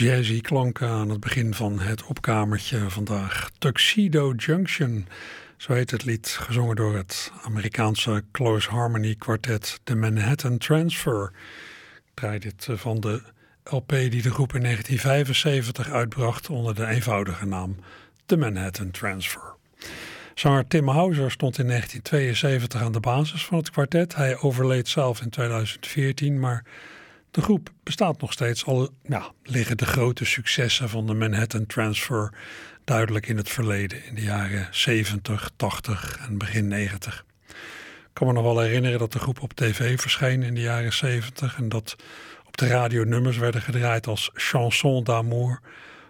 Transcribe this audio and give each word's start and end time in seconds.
Jazzy 0.00 0.40
klanken 0.40 0.88
aan 0.88 1.10
het 1.10 1.20
begin 1.20 1.54
van 1.54 1.80
het 1.80 2.04
opkamertje 2.04 2.90
vandaag. 2.90 3.50
Tuxedo 3.58 4.32
Junction, 4.32 5.06
zo 5.56 5.72
heet 5.72 5.90
het 5.90 6.04
lied, 6.04 6.28
gezongen 6.28 6.76
door 6.76 6.96
het 6.96 7.32
Amerikaanse 7.42 8.24
Close 8.32 8.70
Harmony 8.70 9.14
kwartet 9.14 9.80
The 9.84 9.94
Manhattan 9.94 10.58
Transfer. 10.58 11.32
Ik 11.96 12.14
draai 12.14 12.38
dit 12.38 12.66
eh, 12.68 12.76
van 12.76 13.00
de 13.00 13.22
LP 13.64 13.88
die 13.88 14.22
de 14.22 14.30
groep 14.30 14.54
in 14.54 14.62
1975 14.62 15.90
uitbracht 15.90 16.50
onder 16.50 16.74
de 16.74 16.86
eenvoudige 16.86 17.46
naam 17.46 17.76
The 18.26 18.36
Manhattan 18.36 18.90
Transfer. 18.90 19.54
Zanger 20.34 20.66
Tim 20.66 20.88
Hauser 20.88 21.30
stond 21.30 21.58
in 21.58 21.66
1972 21.66 22.82
aan 22.82 22.92
de 22.92 23.00
basis 23.00 23.44
van 23.44 23.58
het 23.58 23.70
kwartet. 23.70 24.14
Hij 24.14 24.38
overleed 24.38 24.88
zelf 24.88 25.20
in 25.20 25.30
2014, 25.30 26.40
maar 26.40 26.64
de 27.30 27.42
groep 27.42 27.70
bestaat 27.82 28.20
nog 28.20 28.32
steeds. 28.32 28.64
Al 28.64 28.88
ja, 29.02 29.32
liggen 29.42 29.76
de 29.76 29.86
grote 29.86 30.24
successen 30.24 30.88
van 30.88 31.06
de 31.06 31.14
Manhattan 31.14 31.66
Transfer 31.66 32.34
duidelijk 32.84 33.28
in 33.28 33.36
het 33.36 33.48
verleden, 33.48 34.04
in 34.04 34.14
de 34.14 34.22
jaren 34.22 34.68
70, 34.70 35.50
80 35.56 36.18
en 36.26 36.38
begin 36.38 36.68
90. 36.68 37.24
Ik 38.10 38.16
kan 38.16 38.26
me 38.26 38.32
nog 38.32 38.42
wel 38.42 38.60
herinneren 38.60 38.98
dat 38.98 39.12
de 39.12 39.18
groep 39.18 39.42
op 39.42 39.52
tv 39.52 40.00
verscheen 40.00 40.42
in 40.42 40.54
de 40.54 40.60
jaren 40.60 40.92
70 40.92 41.56
en 41.56 41.68
dat 41.68 41.96
op 42.46 42.56
de 42.56 42.66
radio 42.66 43.04
nummers 43.04 43.36
werden 43.36 43.62
gedraaid 43.62 44.06
als 44.06 44.30
Chanson 44.34 45.04
d'amour, 45.04 45.60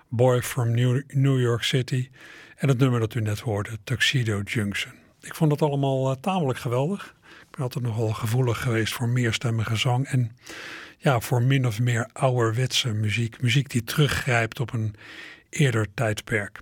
Boy 0.09 0.43
from 0.43 0.75
New, 1.07 1.41
York 1.41 1.63
City 1.63 2.11
en 2.57 2.69
het 2.69 2.79
nummer 2.79 3.01
dat 3.01 3.15
u 3.15 3.21
net 3.21 3.41
hoorde, 3.41 3.79
Tuxedo 3.85 4.41
Junction. 4.45 4.93
Ik 5.21 5.35
vond 5.35 5.51
dat 5.51 5.63
allemaal 5.63 6.11
eh, 6.11 6.17
tamelijk 6.21 6.59
geweldig. 6.59 7.15
Ik 7.41 7.51
ben 7.51 7.61
altijd 7.63 7.85
nogal 7.85 8.13
gevoelig 8.13 8.61
geweest 8.61 8.93
voor 8.93 9.09
meerstemmige 9.09 9.77
zang 9.77 10.07
en 10.07 10.37
ja, 11.03 11.21
voor 11.21 11.43
min 11.43 11.67
of 11.67 11.81
meer 11.81 12.09
ouderwetse 12.13 12.93
muziek. 12.93 13.43
Muziek 13.43 13.71
die 13.71 13.85
teruggrijpt 13.85 14.61
op 14.61 14.73
een 14.73 14.95
eerder 15.51 15.87
tijdperk. 15.95 16.61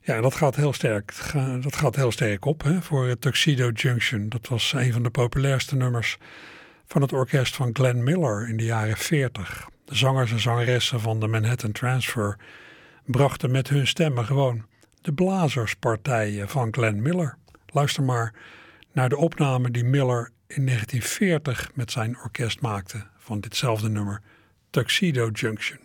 Ja, 0.00 0.20
dat 0.20 0.34
gaat 0.34 0.56
heel 0.56 0.72
sterk, 0.72 1.14
dat 1.60 1.76
gaat 1.76 1.96
heel 1.96 2.12
sterk 2.12 2.44
op 2.44 2.62
hè, 2.62 2.82
voor 2.82 3.18
Tuxedo 3.18 3.70
Junction. 3.70 4.28
Dat 4.28 4.48
was 4.48 4.72
een 4.72 4.92
van 4.92 5.02
de 5.02 5.10
populairste 5.10 5.76
nummers 5.76 6.18
van 6.86 7.02
het 7.02 7.12
orkest 7.12 7.56
van 7.56 7.70
Glenn 7.72 8.02
Miller 8.02 8.48
in 8.48 8.56
de 8.56 8.64
jaren 8.64 8.96
40. 8.96 9.68
De 9.84 9.94
zangers 9.94 10.30
en 10.30 10.40
zangeressen 10.40 11.00
van 11.00 11.20
de 11.20 11.26
Manhattan 11.26 11.72
Transfer 11.72 12.36
brachten 13.04 13.50
met 13.50 13.68
hun 13.68 13.86
stemmen 13.86 14.24
gewoon 14.24 14.64
de 15.00 15.12
blazerspartijen 15.12 16.48
van 16.48 16.74
Glenn 16.74 17.02
Miller. 17.02 17.36
Luister 17.66 18.02
maar 18.02 18.34
naar 18.92 19.08
de 19.08 19.16
opname 19.16 19.70
die 19.70 19.84
Miller 19.84 20.30
in 20.46 20.66
1940 20.66 21.70
met 21.74 21.90
zijn 21.90 22.18
orkest 22.18 22.60
maakte 22.60 23.06
van 23.28 23.40
ditzelfde 23.40 23.88
nummer, 23.88 24.22
Tuxedo 24.70 25.28
Junction. 25.32 25.78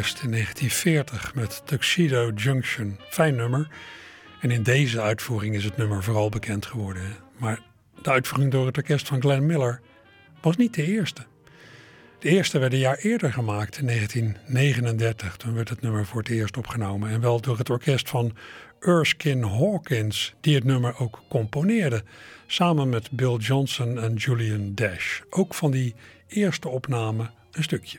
In 0.00 0.30
1940 0.30 1.34
met 1.34 1.62
Tuxedo 1.64 2.30
Junction. 2.34 2.98
Fijn 3.08 3.36
nummer. 3.36 3.68
En 4.40 4.50
in 4.50 4.62
deze 4.62 5.00
uitvoering 5.00 5.54
is 5.54 5.64
het 5.64 5.76
nummer 5.76 6.02
vooral 6.02 6.28
bekend 6.28 6.66
geworden. 6.66 7.02
Maar 7.36 7.60
de 8.02 8.10
uitvoering 8.10 8.52
door 8.52 8.66
het 8.66 8.76
orkest 8.76 9.08
van 9.08 9.20
Glenn 9.20 9.46
Miller 9.46 9.80
was 10.40 10.56
niet 10.56 10.74
de 10.74 10.84
eerste. 10.84 11.26
De 12.18 12.28
eerste 12.28 12.58
werd 12.58 12.72
een 12.72 12.78
jaar 12.78 12.96
eerder 12.96 13.32
gemaakt, 13.32 13.78
in 13.78 13.86
1939. 13.86 15.36
Toen 15.36 15.54
werd 15.54 15.68
het 15.68 15.80
nummer 15.80 16.06
voor 16.06 16.20
het 16.20 16.30
eerst 16.30 16.56
opgenomen. 16.56 17.10
En 17.10 17.20
wel 17.20 17.40
door 17.40 17.58
het 17.58 17.70
orkest 17.70 18.08
van 18.08 18.36
Erskine 18.80 19.46
Hawkins, 19.46 20.34
die 20.40 20.54
het 20.54 20.64
nummer 20.64 20.98
ook 20.98 21.22
componeerde. 21.28 22.04
Samen 22.46 22.88
met 22.88 23.10
Bill 23.10 23.36
Johnson 23.36 23.98
en 23.98 24.14
Julian 24.14 24.74
Dash. 24.74 25.20
Ook 25.30 25.54
van 25.54 25.70
die 25.70 25.94
eerste 26.28 26.68
opname 26.68 27.30
een 27.52 27.62
stukje. 27.62 27.98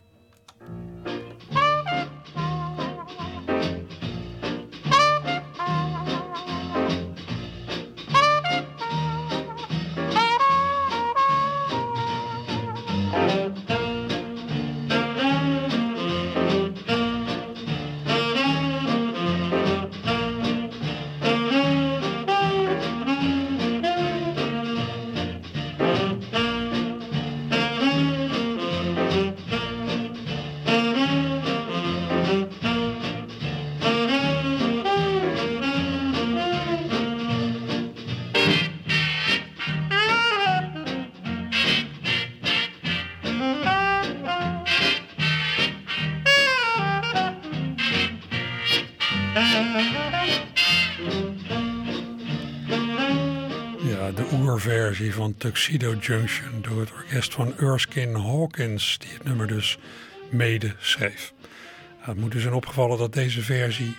Van 55.13 55.36
Tuxedo 55.38 55.94
Junction 55.94 56.62
door 56.62 56.80
het 56.80 56.92
orkest 56.92 57.34
van 57.34 57.58
Erskine 57.58 58.19
Hawkins, 58.19 58.98
die 58.98 59.10
het 59.13 59.24
nummer 59.24 59.48
dus 59.48 59.78
mede 60.30 60.75
schreef. 60.80 61.34
Ja, 62.00 62.06
het 62.06 62.18
moet 62.18 62.31
dus 62.31 62.42
zijn 62.42 62.54
opgevallen 62.54 62.98
dat 62.98 63.13
deze 63.13 63.42
versie 63.42 63.96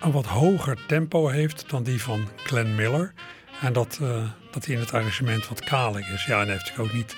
een 0.00 0.12
wat 0.12 0.26
hoger 0.26 0.86
tempo 0.86 1.28
heeft 1.28 1.70
dan 1.70 1.82
die 1.82 2.02
van 2.02 2.28
Glenn 2.36 2.74
Miller. 2.74 3.12
En 3.60 3.72
dat, 3.72 3.98
uh, 4.02 4.28
dat 4.50 4.64
die 4.64 4.74
in 4.74 4.80
het 4.80 4.92
arrangement 4.92 5.48
wat 5.48 5.64
kalig 5.64 6.08
is. 6.08 6.24
Ja, 6.24 6.40
en 6.40 6.48
heeft 6.48 6.60
natuurlijk 6.60 6.88
ook 6.88 6.96
niet 6.96 7.16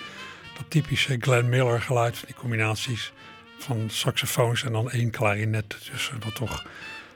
dat 0.57 0.71
typische 0.71 1.17
Glenn 1.21 1.49
Miller 1.49 1.81
geluid, 1.81 2.23
die 2.27 2.35
combinaties 2.35 3.13
van 3.59 3.91
saxofoons 3.91 4.63
en 4.63 4.73
dan 4.73 4.91
één 4.91 5.11
klarinet 5.11 5.77
tussen. 5.91 6.21
Wat 6.25 6.35
toch 6.35 6.67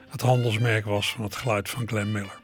het 0.09 0.21
handelsmerk 0.21 0.85
was 0.85 1.11
van 1.11 1.23
het 1.23 1.35
geluid 1.35 1.69
van 1.69 1.87
Glenn 1.87 2.11
Miller. 2.11 2.39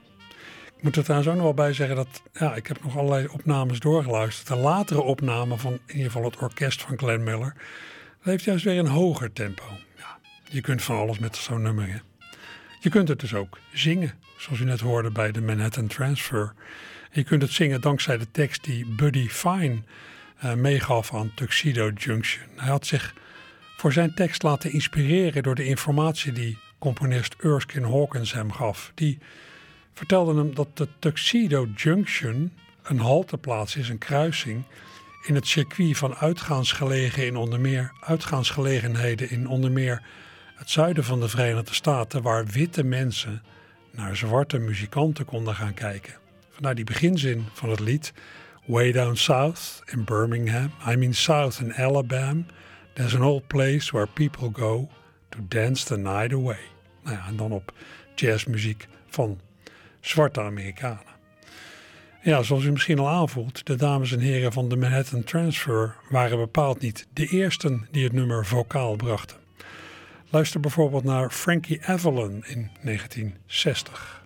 Ik 0.78 0.84
moet 0.84 0.96
er 0.96 1.04
trouwens 1.04 1.30
ook 1.30 1.36
nog 1.36 1.44
wel 1.44 1.54
bij 1.54 1.74
zeggen 1.74 1.96
dat 1.96 2.22
ja, 2.34 2.56
ik 2.56 2.68
heb 2.68 2.84
nog 2.84 2.98
allerlei 2.98 3.28
opnames 3.28 3.80
doorgeluisterd. 3.80 4.48
De 4.48 4.56
latere 4.56 5.02
opname 5.02 5.58
van 5.58 5.74
in 5.74 5.96
ieder 5.96 6.12
geval 6.12 6.24
het 6.24 6.38
orkest 6.38 6.82
van 6.82 6.98
Glenn 6.98 7.24
Miller, 7.24 7.54
heeft 8.22 8.44
juist 8.44 8.64
weer 8.64 8.80
een 8.80 8.88
hoger 8.88 9.34
tempo. 9.34 9.64
Ja, 9.98 10.18
je 10.50 10.62
kunt 10.62 10.84
van 10.84 10.98
alles 10.98 11.20
met 11.20 11.36
zo'n 11.36 11.62
nummer. 11.62 12.02
Je 12.80 12.90
kunt 12.90 13.08
het 13.08 13.20
dus 13.20 13.34
ook 13.34 13.60
zingen, 13.74 14.14
zoals 14.38 14.60
u 14.60 14.64
net 14.64 14.80
hoorde 14.80 15.12
bij 15.12 15.32
de 15.32 15.42
Manhattan 15.42 15.88
Transfer. 15.88 16.54
Je 17.12 17.24
kunt 17.24 17.42
het 17.42 17.52
zingen 17.52 17.82
dankzij 17.82 18.18
de 18.18 18.32
tekst 18.32 18.64
die 18.64 18.86
Buddy 18.86 19.28
Fine 19.28 19.82
uh, 20.44 20.54
meegaf 20.54 21.14
aan 21.14 21.32
Tuxedo 21.36 21.90
Junction. 21.90 22.48
Hij 22.56 22.70
had 22.70 22.86
zich 22.86 23.14
voor 23.78 23.94
zijn 23.94 24.14
tekst 24.14 24.44
laten 24.44 24.72
inspireren 24.72 25.44
door 25.44 25.56
de 25.56 25.66
informatie 25.66 26.32
die 26.32 26.58
componist 26.80 27.36
Erskine 27.40 27.88
Hawkins 27.88 28.34
hem 28.34 28.52
gaf. 28.52 28.92
Die 28.96 29.18
vertelde 29.98 30.36
hem 30.36 30.54
dat 30.54 30.78
de 30.78 30.88
Tuxedo 31.00 31.68
Junction 31.76 32.54
een 32.84 33.00
halteplaats 33.00 33.76
is, 33.76 33.90
een 33.90 33.98
kruising 33.98 34.64
in 35.26 35.36
het 35.36 35.48
circuit 35.48 35.98
van 35.98 36.16
uitgaansgelegen 36.16 37.26
in 37.26 37.36
onder 37.36 37.60
meer, 37.60 37.92
uitgaansgelegenheden 38.00 39.30
in 39.30 39.48
onder 39.48 39.72
meer 39.72 40.02
het 40.56 40.70
zuiden 40.70 41.04
van 41.04 41.20
de 41.20 41.28
Verenigde 41.28 41.74
Staten, 41.74 42.22
waar 42.22 42.46
witte 42.46 42.84
mensen 42.84 43.44
naar 43.92 44.16
zwarte 44.16 44.58
muzikanten 44.58 45.26
konden 45.26 45.56
gaan 45.56 45.74
kijken. 45.74 46.14
Vandaar 46.50 46.76
die 46.76 46.86
beginzin 46.86 47.46
van 47.54 47.70
het 47.70 47.80
lied 47.80 48.14
Way 48.66 48.92
down 48.92 49.16
south 49.16 49.82
in 49.86 50.04
Birmingham, 50.04 50.72
I 50.88 50.96
mean 50.96 51.14
south 51.14 51.60
in 51.60 51.74
Alabama, 51.74 52.44
there's 52.94 53.16
an 53.16 53.24
old 53.24 53.48
place 53.48 53.92
where 53.92 54.08
people 54.14 54.50
go 54.54 54.90
to 55.30 55.40
dance 55.48 55.86
the 55.86 55.98
night 55.98 56.34
away. 56.34 56.60
Nou 57.04 57.16
ja, 57.16 57.28
en 57.28 57.36
dan 57.36 57.52
op 57.52 57.74
jazzmuziek 58.16 58.88
van 59.08 59.40
zwarte 60.08 60.42
Amerikanen. 60.42 61.16
Ja, 62.22 62.44
zoals 62.44 62.64
u 62.64 62.72
misschien 62.72 63.00
al 63.00 63.10
aanvoelt, 63.10 63.66
de 63.66 63.76
dames 63.76 64.12
en 64.12 64.20
heren 64.20 64.54
van 64.54 64.70
de 64.70 64.76
Manhattan 64.76 65.24
Transfer 65.24 65.96
waren 66.10 66.38
bepaald 66.38 66.82
niet 66.82 67.08
de 67.14 67.26
eersten 67.26 67.88
die 67.92 68.04
het 68.04 68.14
nummer 68.14 68.46
vocaal 68.46 68.96
brachten. 68.96 69.38
Luister 70.30 70.60
bijvoorbeeld 70.60 71.04
naar 71.04 71.30
Frankie 71.30 71.86
Avalon 71.86 72.44
in 72.46 72.72
1960. 72.82 74.26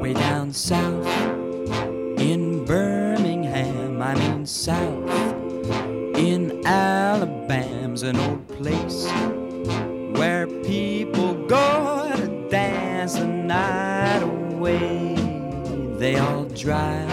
Way 0.00 0.12
down 0.12 0.52
south 0.52 0.93
night 13.54 14.22
away. 14.22 15.14
They 15.98 16.16
all 16.16 16.44
drive 16.44 17.10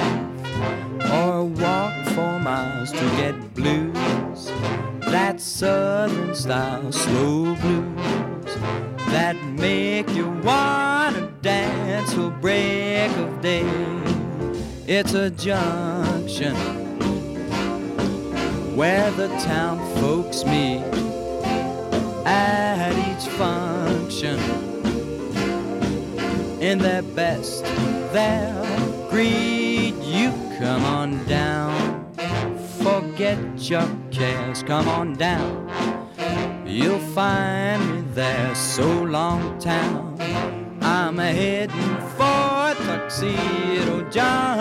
or 1.17 1.45
walk 1.45 1.93
for 2.13 2.39
miles 2.39 2.91
to 2.91 3.05
get 3.19 3.36
blues. 3.53 4.51
That 5.15 5.39
southern 5.39 6.33
style 6.33 6.91
slow 6.91 7.55
blues 7.63 8.53
that 9.13 9.36
make 9.65 10.10
you 10.17 10.27
wanna 10.50 11.31
dance 11.41 12.13
till 12.13 12.31
break 12.31 13.12
of 13.17 13.41
day. 13.41 13.69
It's 14.88 15.13
a 15.13 15.29
junction 15.29 16.55
where 18.75 19.12
the 19.12 19.27
town 19.51 19.77
folks 20.00 20.43
meet 20.45 20.83
at 22.25 22.93
each 23.07 23.27
function. 23.41 24.71
In 26.62 26.77
their 26.77 27.01
best, 27.01 27.65
they'll 28.13 29.10
greet 29.10 29.96
you. 30.03 30.32
Come 30.60 30.86
on 30.86 31.25
down, 31.25 32.06
forget 32.84 33.39
your 33.68 33.89
cares. 34.12 34.62
Come 34.62 34.88
on 34.88 35.13
down, 35.15 35.68
you'll 36.68 37.00
find 37.00 37.82
me 37.91 38.01
there. 38.13 38.53
So 38.53 38.86
long 39.03 39.58
town, 39.58 40.18
I'm 40.84 41.20
a 41.20 41.34
heading 41.34 41.98
for 42.15 42.75
Tuxedo 42.86 44.08
Junction 44.12 44.61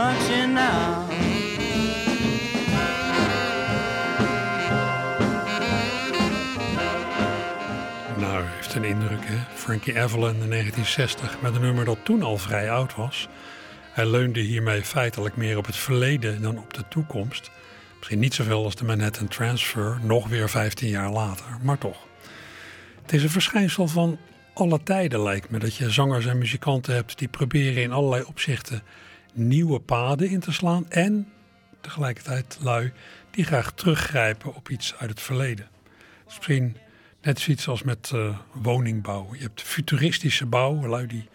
een 8.83 8.89
indruk, 8.89 9.25
hè? 9.25 9.37
Frankie 9.55 10.01
Avalon 10.01 10.43
in 10.43 10.51
1960 10.51 11.41
met 11.41 11.55
een 11.55 11.61
nummer 11.61 11.85
dat 11.85 11.99
toen 12.03 12.23
al 12.23 12.39
vrij 12.39 12.71
oud 12.71 12.95
was. 12.95 13.29
Hij 13.93 14.07
leunde 14.07 14.41
hiermee 14.41 14.83
feitelijk 14.83 15.37
meer 15.37 15.57
op 15.57 15.67
het 15.67 15.77
verleden 15.77 16.43
dan 16.43 16.59
op 16.59 16.75
de 16.75 16.85
toekomst. 16.89 17.51
Misschien 17.99 18.19
niet 18.19 18.35
zoveel 18.35 18.65
als 18.65 18.75
de 18.75 18.85
Manhattan 18.85 19.29
Transfer, 19.29 19.99
nog 20.03 20.29
weer 20.29 20.49
15 20.49 20.89
jaar 20.89 21.11
later, 21.11 21.45
maar 21.63 21.79
toch. 21.79 22.07
Het 23.03 23.13
is 23.13 23.23
een 23.23 23.31
verschijnsel 23.31 23.89
van 23.89 24.19
alle 24.55 24.83
tijden, 24.83 25.23
lijkt 25.23 25.51
me, 25.51 25.59
dat 25.59 25.77
je 25.77 25.91
zangers 25.91 26.27
en 26.27 26.39
muzikanten 26.39 26.95
hebt 26.95 27.19
die 27.19 27.29
proberen 27.29 27.83
in 27.83 27.93
allerlei 27.93 28.23
opzichten 28.23 28.83
nieuwe 29.33 29.81
paden 29.81 30.29
in 30.29 30.41
te 30.41 30.53
slaan 30.53 30.91
en 30.91 31.33
tegelijkertijd 31.81 32.59
lui 32.61 32.93
die 33.31 33.45
graag 33.45 33.73
teruggrijpen 33.73 34.55
op 34.55 34.69
iets 34.69 34.95
uit 34.99 35.11
het 35.11 35.21
verleden. 35.21 35.69
Dus 36.25 36.37
misschien 36.37 36.77
net 37.23 37.41
zoiets 37.41 37.69
als 37.69 37.83
met 37.83 38.11
uh, 38.15 38.39
woningbouw. 38.53 39.35
Je 39.35 39.43
hebt 39.43 39.63
futuristische 39.63 40.47
bouw, 40.47 40.87
lui 40.87 41.07
die 41.07 41.29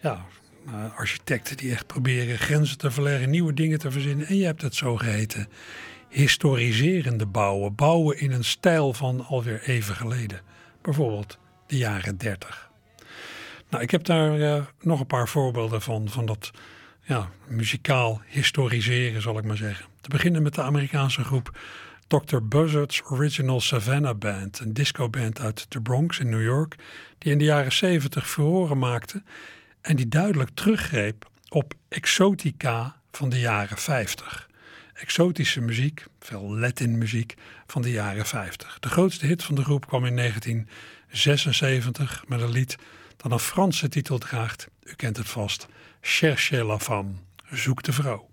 ja, 0.00 0.24
uh, 0.66 0.96
architecten 0.96 1.56
die 1.56 1.72
echt 1.72 1.86
proberen 1.86 2.38
grenzen 2.38 2.78
te 2.78 2.90
verleggen, 2.90 3.30
nieuwe 3.30 3.54
dingen 3.54 3.78
te 3.78 3.90
verzinnen. 3.90 4.26
En 4.26 4.36
je 4.36 4.44
hebt 4.44 4.62
het 4.62 4.74
zogeheten 4.74 5.48
historiserende 6.08 7.26
bouwen. 7.26 7.74
Bouwen 7.74 8.18
in 8.18 8.32
een 8.32 8.44
stijl 8.44 8.92
van 8.92 9.24
alweer 9.26 9.62
even 9.62 9.94
geleden. 9.94 10.40
Bijvoorbeeld 10.82 11.38
de 11.66 11.76
jaren 11.76 12.18
30. 12.18 12.70
Nou, 13.70 13.82
ik 13.82 13.90
heb 13.90 14.04
daar 14.04 14.38
uh, 14.38 14.64
nog 14.80 15.00
een 15.00 15.06
paar 15.06 15.28
voorbeelden 15.28 15.82
van, 15.82 16.08
van 16.08 16.26
dat 16.26 16.50
ja, 17.02 17.30
muzikaal 17.46 18.20
historiseren, 18.26 19.22
zal 19.22 19.38
ik 19.38 19.44
maar 19.44 19.56
zeggen. 19.56 19.86
Te 20.00 20.08
beginnen 20.08 20.42
met 20.42 20.54
de 20.54 20.62
Amerikaanse 20.62 21.24
groep 21.24 21.58
Dr. 22.12 22.42
Buzzard's 22.42 23.02
Original 23.10 23.60
Savannah 23.60 24.18
Band, 24.18 24.58
een 24.58 24.72
discoband 24.72 25.40
uit 25.40 25.66
de 25.68 25.80
Bronx 25.80 26.18
in 26.18 26.28
New 26.28 26.42
York, 26.42 26.74
die 27.18 27.32
in 27.32 27.38
de 27.38 27.44
jaren 27.44 27.72
70 27.72 28.30
furoren 28.30 28.78
maakte 28.78 29.22
en 29.80 29.96
die 29.96 30.08
duidelijk 30.08 30.50
teruggreep 30.54 31.30
op 31.48 31.74
exotica 31.88 33.00
van 33.10 33.28
de 33.28 33.40
jaren 33.40 33.78
50. 33.78 34.48
Exotische 34.94 35.60
muziek, 35.60 36.04
veel 36.20 36.58
Latin 36.58 36.98
muziek 36.98 37.34
van 37.66 37.82
de 37.82 37.90
jaren 37.90 38.26
50. 38.26 38.78
De 38.78 38.88
grootste 38.88 39.26
hit 39.26 39.42
van 39.42 39.54
de 39.54 39.64
groep 39.64 39.86
kwam 39.86 40.04
in 40.04 40.16
1976 40.16 42.24
met 42.28 42.40
een 42.40 42.50
lied 42.50 42.76
dat 43.16 43.32
een 43.32 43.38
Franse 43.38 43.88
titel 43.88 44.18
draagt. 44.18 44.68
U 44.82 44.94
kent 44.94 45.16
het 45.16 45.28
vast. 45.28 45.68
Cherchez 46.00 46.62
la 46.62 46.78
femme, 46.78 47.12
zoek 47.50 47.82
de 47.82 47.92
vrouw. 47.92 48.31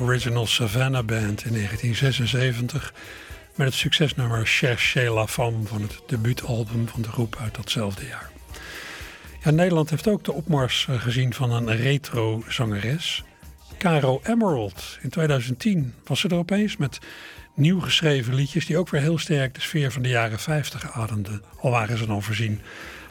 Original 0.00 0.46
Savannah 0.46 1.04
Band 1.04 1.44
in 1.44 1.52
1976 1.52 2.94
met 3.54 3.66
het 3.66 3.76
succesnummer 3.76 4.46
Cherchez 4.46 5.08
la 5.08 5.26
Femme 5.26 5.66
van 5.66 5.82
het 5.82 6.00
debuutalbum 6.06 6.88
van 6.88 7.02
de 7.02 7.08
groep 7.08 7.36
uit 7.40 7.54
datzelfde 7.54 8.06
jaar. 8.06 8.30
Ja, 9.42 9.50
Nederland 9.50 9.90
heeft 9.90 10.08
ook 10.08 10.24
de 10.24 10.32
opmars 10.32 10.86
eh, 10.88 11.00
gezien 11.00 11.34
van 11.34 11.50
een 11.50 11.76
retro-zangeres, 11.76 13.24
Caro 13.78 14.20
Emerald. 14.24 14.98
In 15.02 15.10
2010 15.10 15.94
was 16.04 16.20
ze 16.20 16.28
er 16.28 16.36
opeens 16.36 16.76
met 16.76 16.98
nieuw 17.54 17.80
geschreven 17.80 18.34
liedjes 18.34 18.66
die 18.66 18.78
ook 18.78 18.88
weer 18.88 19.00
heel 19.00 19.18
sterk 19.18 19.54
de 19.54 19.60
sfeer 19.60 19.92
van 19.92 20.02
de 20.02 20.08
jaren 20.08 20.38
50 20.38 20.92
ademden, 20.92 21.42
al 21.60 21.70
waren 21.70 21.98
ze 21.98 22.06
dan 22.06 22.22
voorzien 22.22 22.60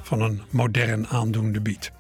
van 0.02 0.22
een 0.22 0.42
modern 0.50 1.08
aandoende 1.08 1.62
beat. 1.62 1.92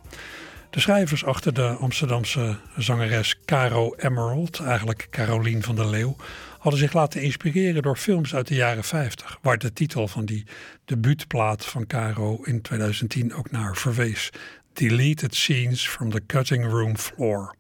De 0.75 0.82
schrijvers 0.82 1.25
achter 1.25 1.53
de 1.53 1.67
Amsterdamse 1.67 2.58
zangeres 2.77 3.39
Caro 3.46 3.94
Emerald, 3.98 4.60
eigenlijk 4.60 5.08
Carolien 5.10 5.63
van 5.63 5.75
der 5.75 5.89
Leeuw, 5.89 6.15
hadden 6.60 6.79
zich 6.79 6.94
laten 6.94 7.22
inspireren 7.22 7.82
door 7.82 7.98
films 7.98 8.36
uit 8.36 8.48
de 8.48 8.55
jaren 8.55 8.84
50, 8.84 9.38
waar 9.41 9.58
de 9.58 9.74
titel 9.74 10.08
van 10.08 10.25
die 10.25 10.46
debuutplaat 10.86 11.65
van 11.65 11.88
Caro 11.88 12.39
in 12.44 12.62
2010 12.62 13.34
ook 13.34 13.51
naar 13.51 13.75
verwees: 13.75 14.29
Deleted 14.74 15.36
Scenes 15.36 15.88
from 15.88 16.12
the 16.12 16.25
Cutting 16.25 16.65
Room 16.65 16.98
Floor. 16.98 17.55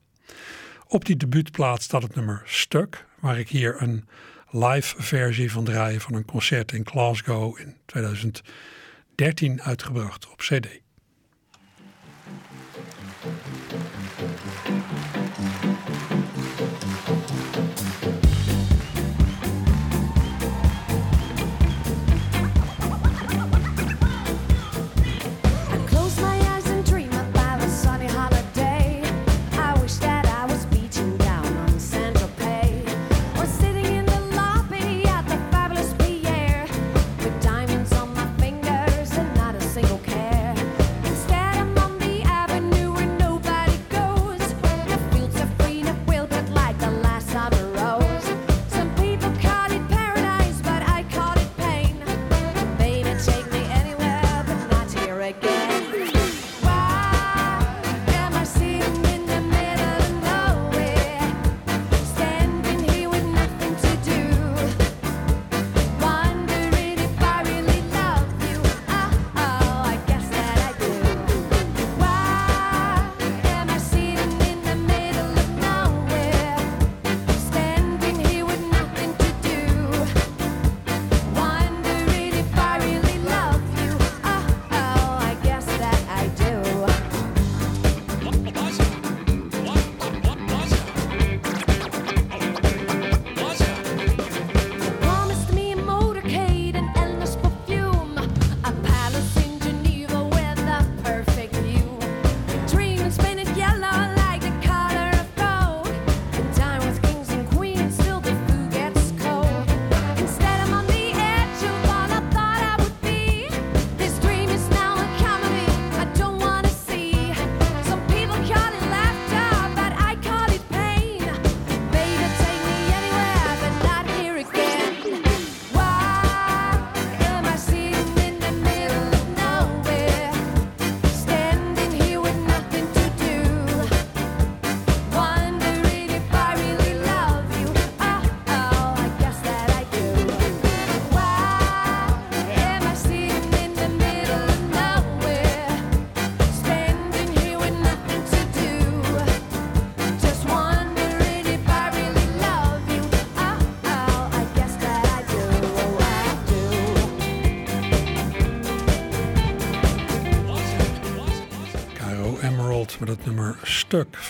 Op 0.87 1.05
die 1.05 1.17
debuutplaat 1.17 1.81
staat 1.81 2.03
het 2.03 2.15
nummer 2.15 2.41
Stuck, 2.45 3.05
waar 3.19 3.39
ik 3.39 3.49
hier 3.49 3.81
een 3.81 4.07
live 4.49 4.95
versie 4.97 5.51
van 5.51 5.63
draai 5.63 5.99
van 5.99 6.13
een 6.13 6.25
concert 6.25 6.71
in 6.71 6.87
Glasgow 6.87 7.59
in 7.59 7.75
2013 7.85 9.61
uitgebracht 9.61 10.31
op 10.31 10.37
CD. 10.37 10.84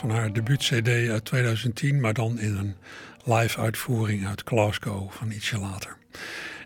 Haar 0.09 0.33
debuut-CD 0.33 0.87
uit 0.87 1.25
2010, 1.25 1.99
maar 1.99 2.13
dan 2.13 2.39
in 2.39 2.55
een 2.55 2.75
live 3.23 3.59
uitvoering 3.59 4.27
uit 4.27 4.41
Glasgow 4.45 5.11
van 5.11 5.31
ietsje 5.31 5.59
later. 5.59 5.97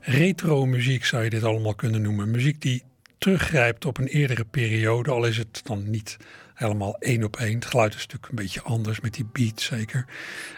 Retro 0.01 0.65
muziek 0.65 1.05
zou 1.05 1.23
je 1.23 1.29
dit 1.29 1.43
allemaal 1.43 1.75
kunnen 1.75 2.01
noemen. 2.01 2.31
Muziek 2.31 2.61
die 2.61 2.83
teruggrijpt 3.17 3.85
op 3.85 3.97
een 3.97 4.07
eerdere 4.07 4.45
periode, 4.45 5.11
al 5.11 5.25
is 5.25 5.37
het 5.37 5.61
dan 5.63 5.89
niet 5.89 6.17
helemaal 6.53 6.95
één 6.99 7.23
op 7.23 7.37
één. 7.37 7.55
Het 7.55 7.65
geluid 7.65 7.93
is 7.93 7.99
natuurlijk 7.99 8.29
een 8.29 8.35
beetje 8.35 8.61
anders 8.61 8.99
met 8.99 9.13
die 9.13 9.29
beat 9.31 9.61
zeker. 9.61 10.05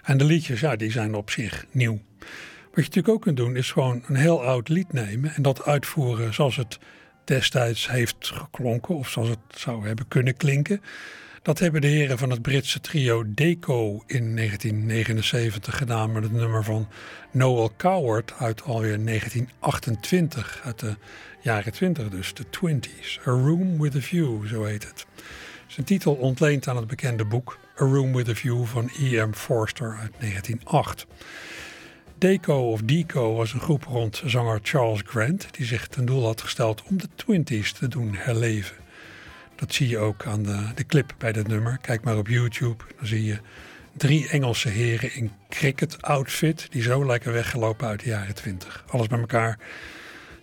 En 0.03 0.17
de 0.17 0.23
liedjes, 0.23 0.59
ja, 0.59 0.75
die 0.75 0.91
zijn 0.91 1.13
op 1.13 1.29
zich 1.29 1.65
nieuw. 1.71 2.01
Wat 2.19 2.75
je 2.75 2.81
natuurlijk 2.81 3.07
ook 3.07 3.21
kunt 3.21 3.37
doen, 3.37 3.55
is 3.55 3.71
gewoon 3.71 4.03
een 4.07 4.15
heel 4.15 4.43
oud 4.43 4.69
lied 4.69 4.93
nemen 4.93 5.33
en 5.33 5.41
dat 5.41 5.65
uitvoeren 5.65 6.33
zoals 6.33 6.55
het 6.55 6.79
destijds 7.23 7.89
heeft 7.89 8.31
geklonken 8.33 8.95
of 8.95 9.09
zoals 9.09 9.29
het 9.29 9.39
zou 9.55 9.87
hebben 9.87 10.07
kunnen 10.07 10.37
klinken. 10.37 10.81
Dat 11.43 11.59
hebben 11.59 11.81
de 11.81 11.87
heren 11.87 12.17
van 12.17 12.29
het 12.29 12.41
Britse 12.41 12.79
trio 12.79 13.23
Deco 13.27 14.03
in 14.07 14.35
1979 14.35 15.77
gedaan 15.77 16.11
met 16.11 16.23
het 16.23 16.31
nummer 16.31 16.63
van 16.63 16.87
Noel 17.31 17.71
Coward 17.77 18.33
uit 18.37 18.63
alweer 18.63 19.05
1928, 19.05 20.61
uit 20.63 20.79
de 20.79 20.95
jaren 21.41 21.71
20 21.71 22.09
dus, 22.09 22.33
de 22.33 22.45
20s. 22.45 23.19
A 23.27 23.31
Room 23.31 23.81
with 23.81 23.95
a 23.95 23.99
View, 23.99 24.47
zo 24.47 24.63
heet 24.63 24.83
het. 24.83 25.05
Zijn 25.67 25.85
titel 25.85 26.13
ontleent 26.13 26.67
aan 26.67 26.75
het 26.75 26.87
bekende 26.87 27.25
boek 27.25 27.59
A 27.81 27.85
Room 27.85 28.13
with 28.13 28.29
a 28.29 28.35
View 28.35 28.65
van 28.65 28.91
E.M. 28.99 29.33
Forster 29.33 29.97
uit 30.01 30.11
1908. 30.19 31.07
Deco 32.17 32.71
of 32.71 32.81
Deco 32.81 33.35
was 33.35 33.53
een 33.53 33.59
groep 33.59 33.83
rond 33.83 34.21
zanger 34.25 34.59
Charles 34.63 35.01
Grant 35.05 35.47
die 35.51 35.65
zich 35.65 35.87
ten 35.87 36.05
doel 36.05 36.25
had 36.25 36.41
gesteld 36.41 36.83
om 36.83 36.97
de 36.97 37.07
20s 37.07 37.77
te 37.79 37.87
doen 37.87 38.15
herleven. 38.15 38.80
Dat 39.61 39.73
zie 39.73 39.87
je 39.87 39.97
ook 39.97 40.25
aan 40.25 40.43
de, 40.43 40.59
de 40.75 40.85
clip 40.85 41.13
bij 41.17 41.31
dit 41.31 41.47
nummer. 41.47 41.77
Kijk 41.81 42.03
maar 42.03 42.17
op 42.17 42.27
YouTube. 42.27 42.83
Dan 42.97 43.07
zie 43.07 43.23
je 43.23 43.39
drie 43.97 44.27
Engelse 44.29 44.69
heren 44.69 45.13
in 45.15 45.31
cricket 45.49 46.01
outfit. 46.01 46.67
Die 46.69 46.81
zo 46.81 47.05
lijken 47.05 47.33
weggelopen 47.33 47.87
uit 47.87 47.99
de 47.99 48.09
jaren 48.09 48.35
twintig. 48.35 48.83
Alles 48.87 49.07
bij 49.07 49.19
elkaar. 49.19 49.59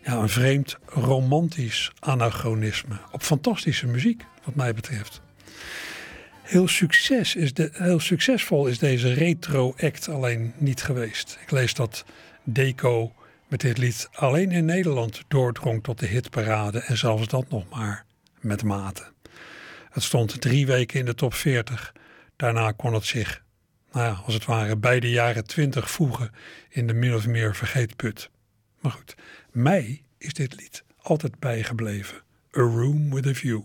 Ja, 0.02 0.16
een 0.16 0.28
vreemd 0.28 0.78
romantisch 0.86 1.92
anachronisme. 1.98 2.96
Op 3.10 3.22
fantastische 3.22 3.86
muziek, 3.86 4.24
wat 4.44 4.54
mij 4.54 4.74
betreft. 4.74 5.20
Heel, 6.42 6.68
succes 6.68 7.34
is 7.34 7.54
de, 7.54 7.70
heel 7.72 8.00
succesvol 8.00 8.66
is 8.66 8.78
deze 8.78 9.12
retro-act 9.12 10.08
alleen 10.08 10.52
niet 10.56 10.82
geweest. 10.82 11.38
Ik 11.42 11.50
lees 11.50 11.74
dat 11.74 12.04
Deco 12.42 13.12
met 13.48 13.60
dit 13.60 13.78
lied 13.78 14.08
alleen 14.12 14.50
in 14.50 14.64
Nederland 14.64 15.22
doordrong 15.28 15.82
tot 15.82 15.98
de 15.98 16.06
hitparade. 16.06 16.78
En 16.78 16.96
zelfs 16.96 17.28
dat 17.28 17.48
nog 17.48 17.68
maar 17.68 18.06
met 18.40 18.62
mate. 18.62 19.12
Het 19.90 20.02
stond 20.02 20.40
drie 20.40 20.66
weken 20.66 20.98
in 20.98 21.04
de 21.04 21.14
top 21.14 21.34
40. 21.34 21.92
Daarna 22.36 22.72
kon 22.72 22.94
het 22.94 23.04
zich 23.04 23.42
nou 23.92 24.06
ja, 24.06 24.22
als 24.24 24.34
het 24.34 24.44
ware 24.44 24.76
bij 24.76 25.00
de 25.00 25.10
jaren 25.10 25.46
twintig 25.46 25.90
voegen 25.90 26.30
in 26.68 26.86
de 26.86 26.92
min 26.92 27.14
of 27.14 27.26
meer 27.26 27.54
vergeetput. 27.56 28.30
Maar 28.80 28.92
goed, 28.92 29.14
mij 29.50 30.02
is 30.18 30.32
dit 30.32 30.56
lied 30.60 30.84
altijd 31.02 31.38
bijgebleven. 31.38 32.16
A 32.56 32.60
Room 32.60 33.14
with 33.14 33.26
a 33.26 33.34
View. 33.34 33.62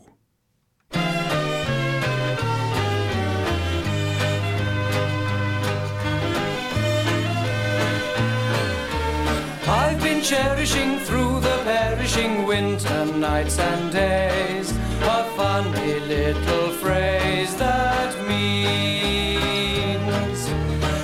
Cherishing 10.24 11.00
through 11.00 11.42
the 11.42 11.58
perishing 11.66 12.46
winter 12.46 13.06
nights 13.18 13.60
and 13.60 13.92
days 13.92 14.72
a 15.02 15.26
funny 15.36 16.00
little 16.00 16.70
phrase 16.82 17.54
that 17.58 18.16
means 18.26 18.54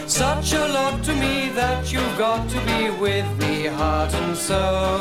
such 0.09 0.53
a 0.53 0.67
lot 0.69 1.03
to 1.03 1.13
me 1.15 1.49
that 1.49 1.91
you've 1.91 2.17
got 2.17 2.49
to 2.49 2.59
be 2.61 2.89
with 2.91 3.27
me, 3.39 3.65
heart 3.65 4.13
and 4.13 4.37
soul. 4.37 4.98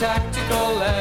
Tactical 0.00 0.99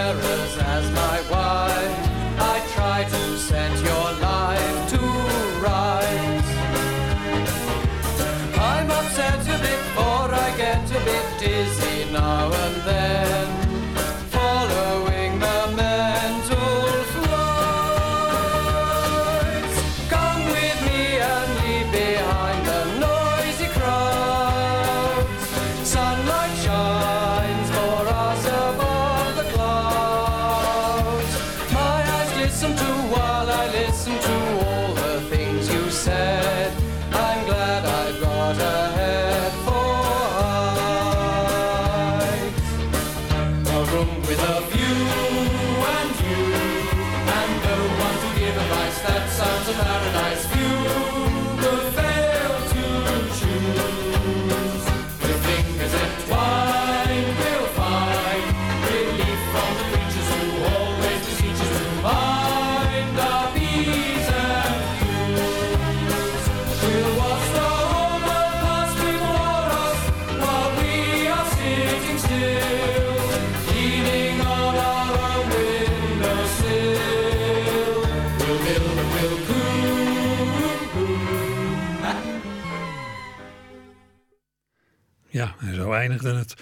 eindigde 85.99 86.33
het. 86.33 86.53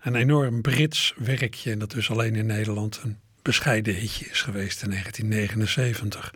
Een 0.00 0.14
enorm 0.14 0.60
Brits 0.60 1.14
werkje 1.16 1.70
en 1.70 1.78
dat 1.78 1.90
dus 1.90 2.10
alleen 2.10 2.34
in 2.34 2.46
Nederland 2.46 3.00
een 3.04 3.18
bescheiden 3.42 3.94
hitje 3.94 4.26
is 4.26 4.42
geweest 4.42 4.82
in 4.82 4.90
1979. 4.90 6.34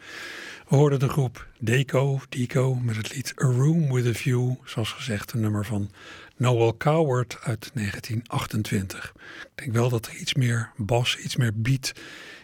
We 0.69 0.77
hoorden 0.77 0.99
de 0.99 1.09
groep 1.09 1.47
Deco, 1.59 2.21
Deco 2.29 2.75
met 2.75 2.97
het 2.97 3.15
lied 3.15 3.35
A 3.43 3.47
Room 3.47 3.93
with 3.93 4.07
a 4.07 4.13
View, 4.13 4.53
zoals 4.65 4.93
gezegd 4.93 5.33
een 5.33 5.41
nummer 5.41 5.65
van 5.65 5.91
Noel 6.37 6.77
Coward 6.77 7.39
uit 7.43 7.71
1928. 7.75 9.13
Ik 9.17 9.51
denk 9.55 9.73
wel 9.73 9.89
dat 9.89 10.07
er 10.07 10.15
iets 10.15 10.35
meer 10.35 10.71
bas, 10.77 11.17
iets 11.17 11.37
meer 11.37 11.53
beat 11.55 11.93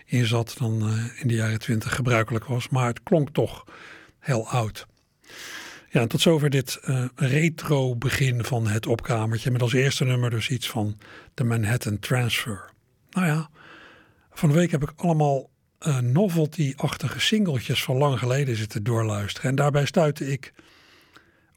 in 0.07 0.27
zat 0.27 0.55
dan 0.59 0.83
eh, 0.83 1.21
in 1.21 1.29
de 1.29 1.35
jaren 1.35 1.59
20 1.59 1.95
gebruikelijk 1.95 2.45
was, 2.45 2.69
maar 2.69 2.87
het 2.87 3.03
klonk 3.03 3.31
toch 3.31 3.65
heel 4.19 4.49
oud. 4.49 4.87
Ja, 5.93 6.07
tot 6.07 6.21
zover 6.21 6.51
dit 6.51 6.79
eh, 6.83 7.05
retro 7.15 7.97
begin 7.97 8.45
van 8.45 8.67
het 8.67 8.87
opkamertje. 8.87 9.51
Met 9.51 9.63
als 9.63 9.73
eerste 9.73 10.05
nummer 10.05 10.31
dus 10.31 10.49
iets 10.49 10.69
van 10.69 10.99
de 11.35 11.45
Manhattan 11.45 11.99
Transfer. 11.99 12.71
Nou 13.11 13.27
ja, 13.27 13.51
van 14.31 14.49
de 14.49 14.55
week 14.55 14.71
heb 14.71 14.83
ik 14.83 14.93
allemaal 14.97 15.51
eh, 15.79 15.99
novelty-achtige 15.99 17.21
singeltjes 17.21 17.85
van 17.85 17.97
lang 17.97 18.19
geleden 18.19 18.57
zitten 18.57 18.83
doorluisteren. 18.83 19.51
En 19.51 19.57
daarbij 19.57 19.87
stuitte 19.87 20.33
ik 20.33 20.53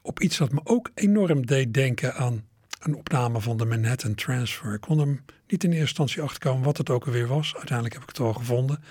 op 0.02 0.20
iets 0.20 0.36
dat 0.36 0.52
me 0.52 0.60
ook 0.64 0.90
enorm 0.94 1.46
deed 1.46 1.74
denken 1.74 2.14
aan 2.14 2.44
een 2.78 2.94
opname 2.94 3.40
van 3.40 3.56
de 3.56 3.64
Manhattan 3.64 4.14
Transfer. 4.14 4.74
Ik 4.74 4.80
kon 4.80 4.98
hem 4.98 5.24
niet 5.46 5.64
in 5.64 5.70
eerste 5.70 5.80
instantie 5.80 6.22
achterkomen 6.22 6.64
wat 6.64 6.76
het 6.76 6.90
ook 6.90 7.06
alweer 7.06 7.26
was. 7.26 7.54
Uiteindelijk 7.54 7.94
heb 7.94 8.02
ik 8.02 8.08
het 8.08 8.18
wel 8.18 8.32
gevonden. 8.32 8.82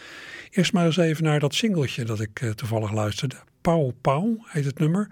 Eerst 0.50 0.74
maar 0.74 0.86
eens 0.86 0.98
even 0.98 1.24
naar 1.24 1.40
dat 1.40 1.56
singeltje 1.56 2.06
dat 2.06 2.20
ik 2.20 2.42
eh, 2.42 2.50
toevallig 2.50 2.92
luisterde. 2.92 3.36
Pau 3.64 3.94
Pau 4.02 4.38
heet 4.46 4.66
het 4.66 4.80
nummer. 4.80 5.08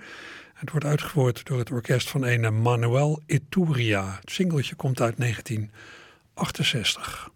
Het 0.53 0.71
wordt 0.71 0.85
uitgevoerd 0.85 1.45
door 1.45 1.57
het 1.57 1.71
orkest 1.71 2.09
van 2.09 2.25
een 2.25 2.61
Manuel 2.61 3.21
Ituria. 3.25 4.17
Het 4.19 4.31
singeltje 4.31 4.75
komt 4.75 5.01
uit 5.01 5.17
1968. 5.17 7.29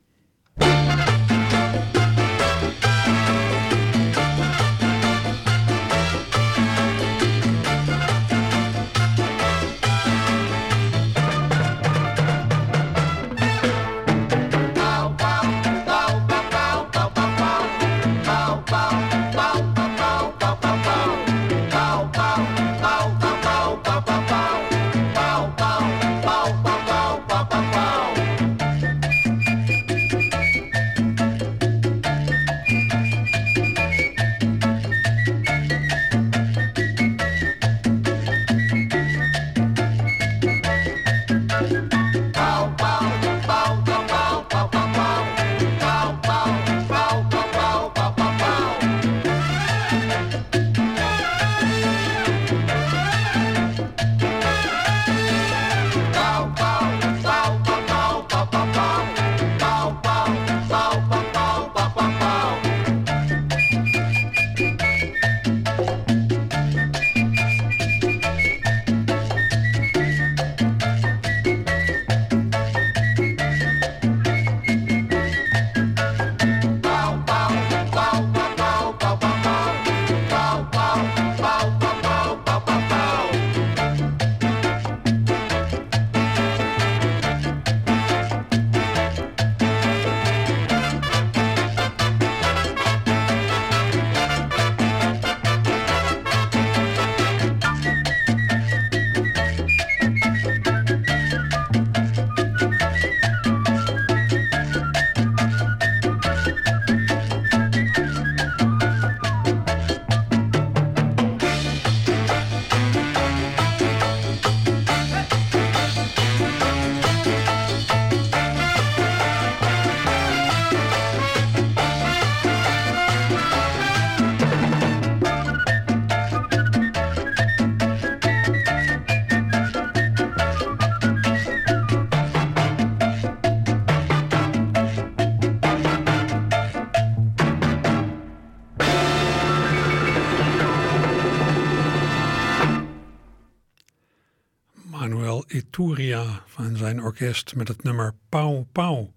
Ituria 145.48 146.44
van 146.46 146.78
zijn 146.78 147.02
orkest 147.02 147.56
met 147.56 147.68
het 147.68 147.84
nummer 147.84 148.16
Pauw 148.30 148.68
Pauw. 148.72 149.14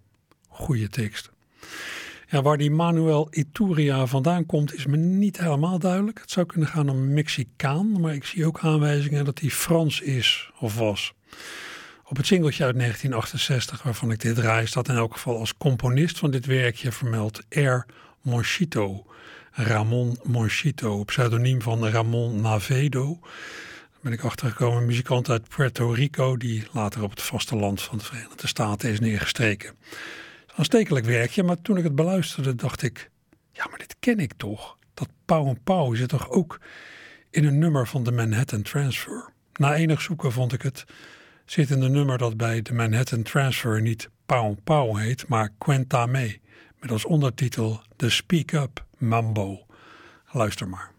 Goeie 0.48 0.88
tekst. 0.88 1.30
Ja, 2.28 2.42
waar 2.42 2.56
die 2.56 2.70
Manuel 2.70 3.28
Ituria 3.30 4.06
vandaan 4.06 4.46
komt 4.46 4.74
is 4.74 4.86
me 4.86 4.96
niet 4.96 5.38
helemaal 5.38 5.78
duidelijk. 5.78 6.20
Het 6.20 6.30
zou 6.30 6.46
kunnen 6.46 6.68
gaan 6.68 6.88
om 6.88 7.12
Mexicaan, 7.12 8.00
maar 8.00 8.14
ik 8.14 8.24
zie 8.24 8.46
ook 8.46 8.58
aanwijzingen 8.58 9.24
dat 9.24 9.38
hij 9.38 9.50
Frans 9.50 10.00
is 10.00 10.50
of 10.58 10.78
was. 10.78 11.14
Op 12.04 12.16
het 12.16 12.26
singeltje 12.26 12.64
uit 12.64 12.78
1968 12.78 13.82
waarvan 13.82 14.10
ik 14.10 14.20
dit 14.20 14.34
draai 14.34 14.66
staat 14.66 14.88
in 14.88 14.96
elk 14.96 15.12
geval 15.12 15.38
als 15.38 15.56
componist 15.56 16.18
van 16.18 16.30
dit 16.30 16.46
werkje 16.46 16.92
vermeld 16.92 17.40
R. 17.48 17.86
Monchito. 18.22 19.06
Ramon 19.50 20.18
Monchito, 20.22 21.04
pseudoniem 21.04 21.62
van 21.62 21.86
Ramon 21.86 22.40
Navedo. 22.40 23.18
Ben 24.00 24.12
ik 24.12 24.22
achtergekomen, 24.22 24.78
een 24.78 24.86
muzikant 24.86 25.30
uit 25.30 25.48
Puerto 25.48 25.90
Rico 25.90 26.36
die 26.36 26.66
later 26.72 27.02
op 27.02 27.10
het 27.10 27.22
vasteland 27.22 27.82
van 27.82 27.98
de 27.98 28.04
Verenigde 28.04 28.46
Staten 28.46 28.90
is 28.90 29.00
neergestreken. 29.00 29.74
Aanstekelijk 30.54 31.06
werkje, 31.06 31.42
maar 31.42 31.62
toen 31.62 31.76
ik 31.76 31.84
het 31.84 31.94
beluisterde 31.94 32.54
dacht 32.54 32.82
ik, 32.82 33.10
ja 33.52 33.66
maar 33.68 33.78
dit 33.78 33.96
ken 34.00 34.18
ik 34.18 34.32
toch. 34.36 34.76
Dat 34.94 35.08
Pauw 35.24 35.46
en 35.46 35.62
Pauw 35.64 35.94
zit 35.94 36.08
toch 36.08 36.30
ook 36.30 36.60
in 37.30 37.44
een 37.44 37.58
nummer 37.58 37.86
van 37.86 38.02
de 38.02 38.12
Manhattan 38.12 38.62
Transfer. 38.62 39.32
Na 39.52 39.74
enig 39.74 40.00
zoeken 40.00 40.32
vond 40.32 40.52
ik 40.52 40.62
het 40.62 40.84
zit 41.44 41.70
in 41.70 41.82
een 41.82 41.92
nummer 41.92 42.18
dat 42.18 42.36
bij 42.36 42.62
de 42.62 42.74
Manhattan 42.74 43.22
Transfer 43.22 43.82
niet 43.82 44.10
Pauw 44.26 44.56
Pauw 44.64 44.96
heet, 44.96 45.28
maar 45.28 45.50
Quenta 45.58 46.06
Me, 46.06 46.38
met 46.80 46.90
als 46.90 47.04
ondertitel 47.04 47.82
The 47.96 48.10
Speak 48.10 48.52
Up 48.52 48.84
Mambo. 48.98 49.66
Luister 50.32 50.68
maar. 50.68 50.97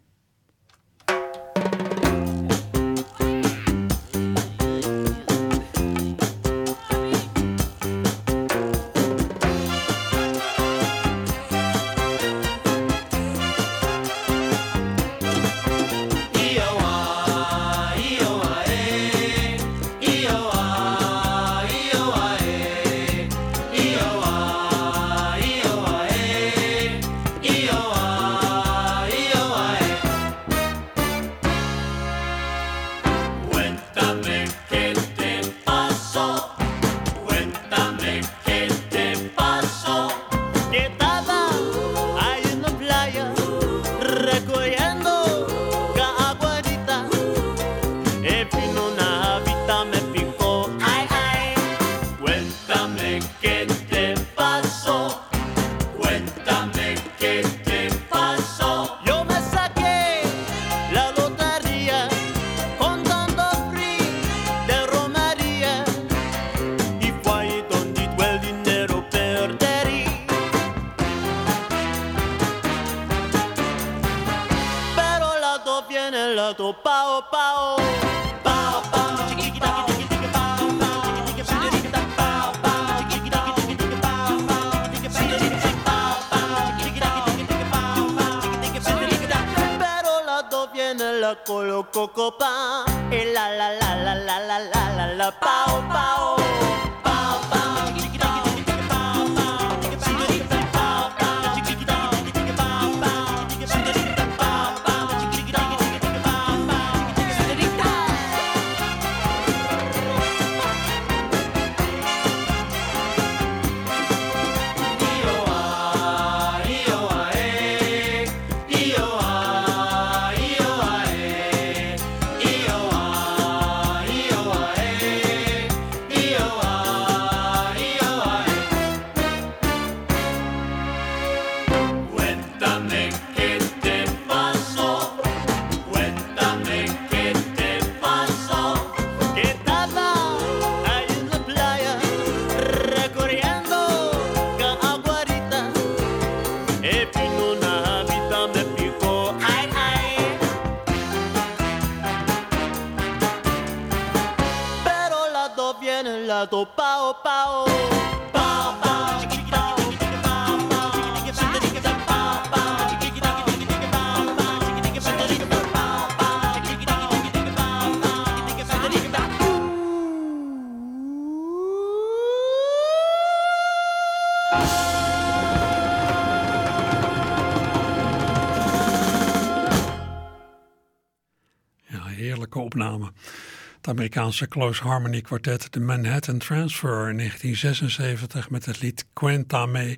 Amerikaanse 183.90 184.48
Close 184.48 184.84
Harmony 184.84 185.22
Quartet, 185.22 185.74
de 185.74 185.80
Manhattan 185.80 186.38
Transfer 186.38 187.10
in 187.10 187.18
1976 187.18 188.50
met 188.50 188.66
het 188.66 188.82
lied 188.82 189.06
Quenta 189.14 189.66
Me, 189.66 189.98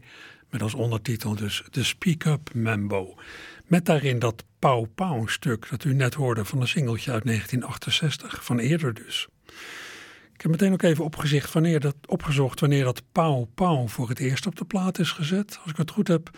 met 0.50 0.62
als 0.62 0.74
ondertitel 0.74 1.36
dus 1.36 1.64
The 1.72 1.84
Speak 1.84 2.24
Up 2.24 2.54
Mambo. 2.54 3.16
Met 3.66 3.86
daarin 3.86 4.20
dat 4.20 4.44
Pauw 4.60 4.88
Pauw 4.96 5.28
stuk 5.28 5.70
dat 5.70 5.84
u 5.84 5.94
net 5.94 6.14
hoorde 6.14 6.46
van 6.46 6.62
een 6.62 6.68
singeltje 6.68 7.12
uit 7.12 7.24
1968, 7.24 8.46
van 8.46 8.60
eerder 8.60 8.94
dus. 8.94 9.28
Ik 10.34 10.42
heb 10.42 10.52
meteen 10.52 10.74
ook 10.74 10.82
even 10.82 11.04
opgezicht 11.04 11.54
wanneer 11.54 11.80
dat, 11.80 11.96
opgezocht 12.06 12.60
wanneer 12.60 12.84
dat 12.84 13.04
Pauw 13.12 13.50
Pauw 13.56 13.88
voor 13.88 14.10
het 14.10 14.20
eerst 14.20 14.46
op 14.46 14.56
de 14.56 14.66
plaat 14.66 15.00
is 15.00 15.12
gezet. 15.12 15.60
Als 15.62 15.72
ik 15.72 15.78
het 15.78 15.92
goed 15.92 16.08
heb, 16.08 16.30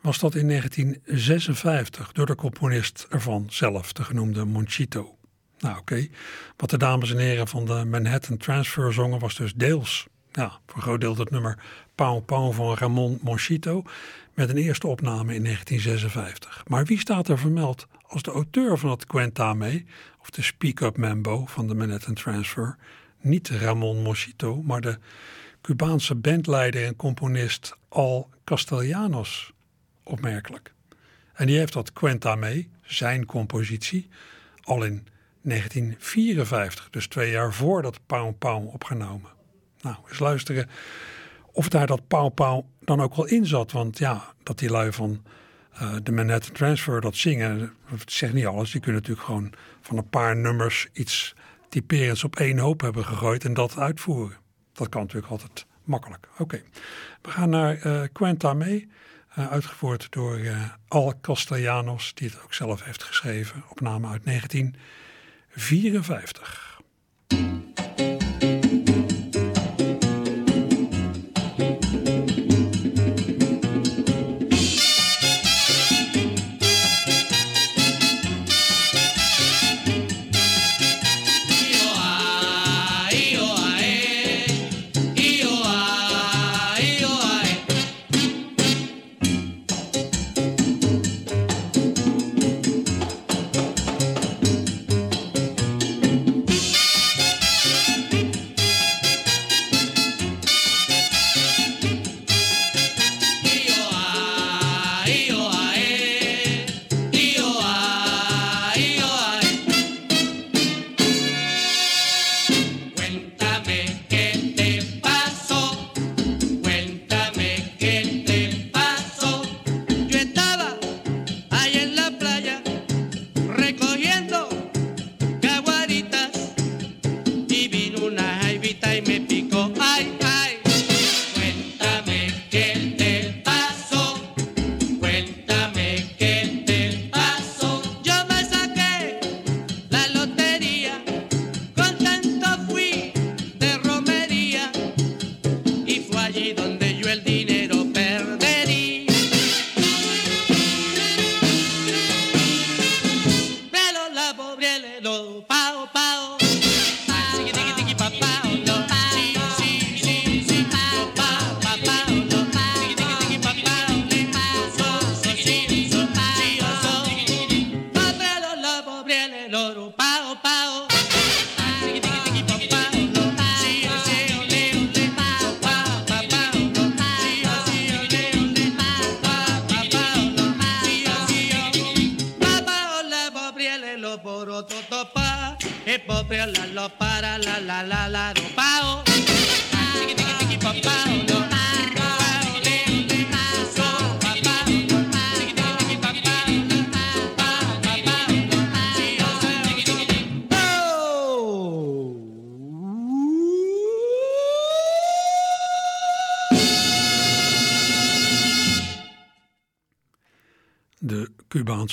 was 0.00 0.18
dat 0.18 0.34
in 0.34 0.48
1956 0.48 2.12
door 2.12 2.26
de 2.26 2.34
componist 2.34 3.06
ervan 3.10 3.46
zelf, 3.48 3.92
de 3.92 4.04
genoemde 4.04 4.44
Monchito. 4.44 5.15
Nou 5.58 5.78
oké, 5.78 6.08
wat 6.56 6.70
de 6.70 6.78
dames 6.78 7.10
en 7.10 7.18
heren 7.18 7.48
van 7.48 7.64
de 7.64 7.84
Manhattan 7.84 8.36
Transfer 8.36 8.92
zongen 8.92 9.18
was 9.18 9.34
dus 9.34 9.54
deels, 9.54 10.06
ja, 10.32 10.60
voor 10.66 10.76
een 10.76 10.82
groot 10.82 11.00
deel 11.00 11.16
het 11.16 11.30
nummer 11.30 11.58
Pauw 11.94 12.20
Pauw 12.20 12.52
van 12.52 12.74
Ramon 12.74 13.18
Monchito 13.22 13.82
met 14.34 14.48
een 14.48 14.56
eerste 14.56 14.86
opname 14.86 15.34
in 15.34 15.42
1956. 15.42 16.62
Maar 16.66 16.84
wie 16.84 16.98
staat 16.98 17.28
er 17.28 17.38
vermeld 17.38 17.86
als 18.06 18.22
de 18.22 18.30
auteur 18.30 18.78
van 18.78 18.90
het 18.90 19.06
Quentame, 19.06 19.84
of 20.20 20.30
de 20.30 20.42
Speak 20.42 20.80
Up 20.80 20.96
Mambo 20.96 21.46
van 21.46 21.68
de 21.68 21.74
Manhattan 21.74 22.14
Transfer? 22.14 22.76
Niet 23.20 23.48
Ramon 23.48 24.02
Monchito, 24.02 24.62
maar 24.62 24.80
de 24.80 24.98
Cubaanse 25.60 26.14
bandleider 26.14 26.84
en 26.84 26.96
componist 26.96 27.76
Al 27.88 28.30
Castellanos. 28.44 29.52
Opmerkelijk. 30.02 30.74
En 31.32 31.46
die 31.46 31.58
heeft 31.58 31.72
dat 31.72 31.92
Quentame, 31.92 32.66
zijn 32.82 33.24
compositie, 33.24 34.08
al 34.62 34.84
in 34.84 35.06
1954, 35.48 36.90
dus 36.90 37.06
twee 37.06 37.30
jaar 37.30 37.52
voordat 37.52 38.00
Pauw 38.06 38.32
Pauw 38.32 38.60
opgenomen. 38.60 39.30
Nou, 39.80 39.96
eens 40.08 40.18
luisteren 40.18 40.68
of 41.56 41.68
daar 41.68 41.86
dat 41.86 42.08
Pauw 42.08 42.28
Pauw 42.28 42.66
dan 42.80 43.00
ook 43.00 43.16
wel 43.16 43.26
in 43.26 43.46
zat. 43.46 43.72
Want 43.72 43.98
ja, 43.98 44.34
dat 44.42 44.58
die 44.58 44.70
lui 44.70 44.92
van 44.92 45.22
eh, 45.72 45.94
de 46.02 46.12
Manette 46.12 46.52
Transfer 46.52 47.00
dat 47.00 47.16
zingen, 47.16 47.72
dat 47.90 48.12
zegt 48.12 48.32
niet 48.32 48.46
alles. 48.46 48.70
Die 48.70 48.80
kunnen 48.80 49.00
natuurlijk 49.00 49.26
gewoon 49.26 49.52
van 49.80 49.96
een 49.96 50.08
paar 50.08 50.36
nummers 50.36 50.88
iets 50.92 51.34
typerends 51.68 52.24
op 52.24 52.36
één 52.36 52.58
hoop 52.58 52.80
hebben 52.80 53.04
gegooid 53.04 53.44
en 53.44 53.54
dat 53.54 53.78
uitvoeren. 53.78 54.36
Dat 54.72 54.88
kan 54.88 55.00
natuurlijk 55.00 55.32
altijd 55.32 55.66
makkelijk. 55.84 56.28
Oké, 56.38 56.62
we 57.22 57.30
gaan 57.30 57.50
naar 57.50 57.78
eh, 57.78 57.92
uh, 57.92 58.02
Quenta 58.12 58.54
mee. 58.54 58.88
Eh, 59.28 59.50
uitgevoerd 59.50 60.06
door 60.10 60.40
Al 60.88 61.14
Castellanos, 61.20 62.14
die 62.14 62.28
het 62.28 62.42
ook 62.42 62.54
zelf 62.54 62.84
heeft 62.84 63.02
geschreven. 63.02 63.64
Opname 63.68 64.08
uit 64.08 64.24
19... 64.24 64.74
54. 65.56 66.65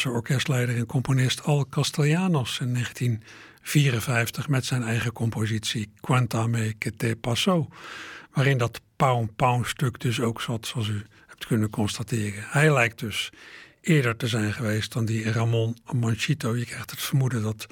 Orkestleider 0.06 0.78
en 0.78 0.86
componist 0.86 1.44
Al 1.44 1.66
Castellanos 1.70 2.60
in 2.60 2.74
1954 2.74 4.48
met 4.48 4.66
zijn 4.66 4.84
eigen 4.84 5.12
compositie 5.12 5.90
Cuéntame 6.02 6.74
que 6.78 6.96
te 6.96 7.18
pasó, 7.22 7.68
waarin 8.34 8.58
dat 8.58 8.82
pound 8.96 9.36
pound 9.36 9.68
stuk 9.68 10.00
dus 10.00 10.20
ook 10.20 10.42
zat, 10.42 10.68
zoals 10.68 10.88
u 10.88 11.06
hebt 11.28 11.46
kunnen 11.46 11.70
constateren. 11.70 12.44
Hij 12.48 12.74
lijkt 12.74 13.00
dus 13.00 13.32
eerder 13.82 14.16
te 14.16 14.28
zijn 14.28 14.54
geweest 14.54 14.94
dan 14.94 15.06
die 15.06 15.32
Ramon 15.32 15.78
Manchito. 15.94 16.56
Je 16.56 16.66
krijgt 16.66 16.92
het 16.92 17.02
vermoeden 17.02 17.42
dat 17.42 17.66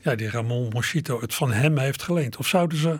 ja, 0.00 0.14
die 0.14 0.30
Ramon 0.30 0.68
Manchito 0.68 1.20
het 1.20 1.34
van 1.34 1.52
hem 1.52 1.78
heeft 1.78 2.02
geleend. 2.02 2.36
Of 2.36 2.46
zouden 2.46 2.78
ze 2.78 2.98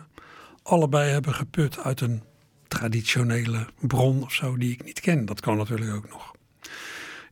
allebei 0.63 1.11
hebben 1.11 1.33
geput 1.33 1.79
uit 1.79 2.01
een 2.01 2.23
traditionele 2.67 3.67
bron 3.79 4.23
of 4.23 4.33
zo 4.33 4.57
die 4.57 4.71
ik 4.71 4.83
niet 4.83 4.99
ken? 4.99 5.25
Dat 5.25 5.39
kan 5.39 5.57
natuurlijk 5.57 5.95
ook 5.95 6.09
nog. 6.09 6.35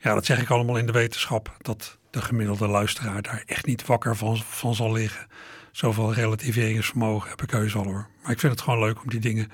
Ja, 0.03 0.13
dat 0.13 0.25
zeg 0.25 0.41
ik 0.41 0.49
allemaal 0.49 0.77
in 0.77 0.85
de 0.85 0.91
wetenschap 0.91 1.57
dat 1.61 1.97
de 2.09 2.21
gemiddelde 2.21 2.67
luisteraar 2.67 3.21
daar 3.21 3.43
echt 3.45 3.65
niet 3.65 3.85
wakker 3.85 4.15
van, 4.15 4.37
van 4.37 4.75
zal 4.75 4.91
liggen. 4.91 5.27
Zoveel 5.71 6.13
relativeringsvermogen 6.13 7.29
heb 7.29 7.41
ik 7.41 7.51
heus 7.51 7.75
al 7.75 7.83
hoor. 7.83 8.07
Maar 8.21 8.31
ik 8.31 8.39
vind 8.39 8.51
het 8.51 8.61
gewoon 8.61 8.79
leuk 8.79 9.01
om 9.03 9.09
die 9.09 9.19
dingen 9.19 9.51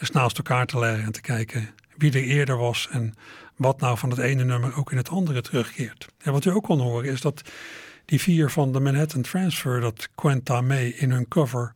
eens 0.00 0.10
naast 0.10 0.36
elkaar 0.36 0.66
te 0.66 0.78
leggen 0.78 1.04
en 1.04 1.12
te 1.12 1.20
kijken 1.20 1.74
wie 1.96 2.12
er 2.12 2.22
eerder 2.22 2.56
was 2.56 2.88
en 2.90 3.14
wat 3.56 3.80
nou 3.80 3.98
van 3.98 4.10
het 4.10 4.18
ene 4.18 4.44
nummer 4.44 4.76
ook 4.76 4.90
in 4.90 4.96
het 4.96 5.08
andere 5.08 5.40
terugkeert. 5.40 6.08
En 6.18 6.32
wat 6.32 6.44
u 6.44 6.50
ook 6.50 6.64
kon 6.64 6.80
horen 6.80 7.10
is 7.10 7.20
dat 7.20 7.42
die 8.04 8.20
vier 8.20 8.50
van 8.50 8.72
de 8.72 8.80
Manhattan 8.80 9.22
Transfer, 9.22 9.80
dat 9.80 10.08
Quenta 10.14 10.60
mee 10.60 10.94
in 10.94 11.10
hun 11.10 11.28
cover, 11.28 11.74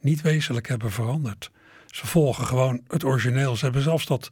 niet 0.00 0.20
wezenlijk 0.20 0.68
hebben 0.68 0.90
veranderd. 0.90 1.50
Ze 1.86 2.06
volgen 2.06 2.46
gewoon 2.46 2.80
het 2.88 3.04
origineel. 3.04 3.56
Ze 3.56 3.64
hebben 3.64 3.82
zelfs 3.82 4.06
dat 4.06 4.28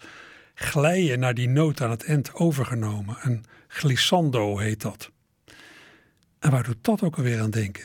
glijden 0.55 1.19
naar 1.19 1.35
die 1.35 1.49
noot 1.49 1.81
aan 1.81 1.91
het 1.91 2.05
eind 2.05 2.35
overgenomen. 2.35 3.17
Een 3.21 3.45
glissando 3.69 4.59
heet 4.59 4.81
dat. 4.81 5.11
En 6.39 6.51
waar 6.51 6.63
doet 6.63 6.85
dat 6.85 7.03
ook 7.03 7.17
alweer 7.17 7.41
aan 7.41 7.51
denken? 7.51 7.85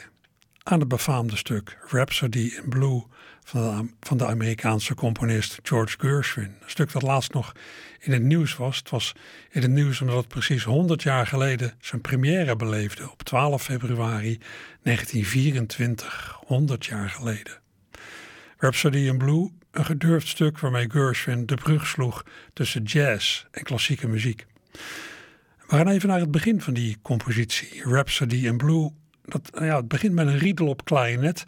Aan 0.64 0.80
het 0.80 0.88
befaamde 0.88 1.36
stuk 1.36 1.78
Rhapsody 1.88 2.52
in 2.64 2.70
Blue 2.70 3.04
van 3.44 3.62
de, 3.62 3.94
van 4.00 4.18
de 4.18 4.26
Amerikaanse 4.26 4.96
componist 4.96 5.60
George 5.64 5.96
Gershwin. 6.00 6.56
Een 6.62 6.70
stuk 6.70 6.92
dat 6.92 7.02
laatst 7.02 7.34
nog 7.34 7.52
in 8.00 8.12
het 8.12 8.24
nieuws 8.24 8.56
was. 8.56 8.78
Het 8.78 8.90
was 8.90 9.16
in 9.50 9.62
het 9.62 9.72
nieuws 9.72 10.02
omdat 10.02 10.18
het 10.18 10.28
precies 10.28 10.64
100 10.64 11.04
jaar 11.04 11.28
geleden 11.28 11.74
zijn 11.80 12.02
première 12.02 12.56
beleefde 12.56 13.12
op 13.12 13.24
12 13.24 13.64
februari 13.64 14.40
1924. 14.82 16.40
100 16.46 16.86
jaar 16.86 17.10
geleden. 17.10 17.60
Rhapsody 18.58 18.98
in 18.98 19.18
Blue, 19.18 19.52
een 19.72 19.86
gedurfd 19.86 20.28
stuk 20.28 20.60
waarmee 20.60 20.90
Gershwin 20.90 21.46
de 21.46 21.56
brug 21.56 21.88
sloeg 21.88 22.26
tussen 22.54 22.84
jazz 22.84 23.46
en 23.52 23.64
klassieke 23.64 24.08
muziek. 24.08 24.46
We 25.68 25.76
gaan 25.76 25.88
even 25.88 26.10
naar 26.10 26.20
het 26.20 26.32
begin 26.32 26.62
van 26.62 26.74
die 26.74 26.98
compositie, 27.02 27.82
Rhapsody 27.84 28.46
in 28.46 28.58
Blue. 28.58 28.92
Dat, 29.22 29.50
ja, 29.54 29.76
het 29.76 29.88
begint 29.88 30.14
met 30.14 30.28
een 30.28 30.38
riedel 30.38 30.68
op 30.68 30.86
klarinet 30.86 31.44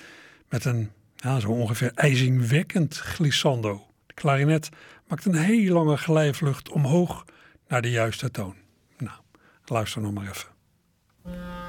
met 0.49 0.65
een 0.65 0.91
ja, 1.15 1.39
zo 1.39 1.49
ongeveer 1.49 1.91
ijzingwekkend 1.95 2.97
glissando. 2.97 3.87
De 4.05 4.13
klarinet 4.13 4.69
maakt 5.07 5.25
een 5.25 5.35
hele 5.35 5.71
lange 5.73 5.97
glijvlucht 5.97 6.69
omhoog 6.69 7.25
naar 7.67 7.81
de 7.81 7.89
juiste 7.89 8.31
toon. 8.31 8.55
Nou, 8.97 9.17
luister 9.65 10.01
nog 10.01 10.13
maar 10.13 10.27
even. 10.27 11.60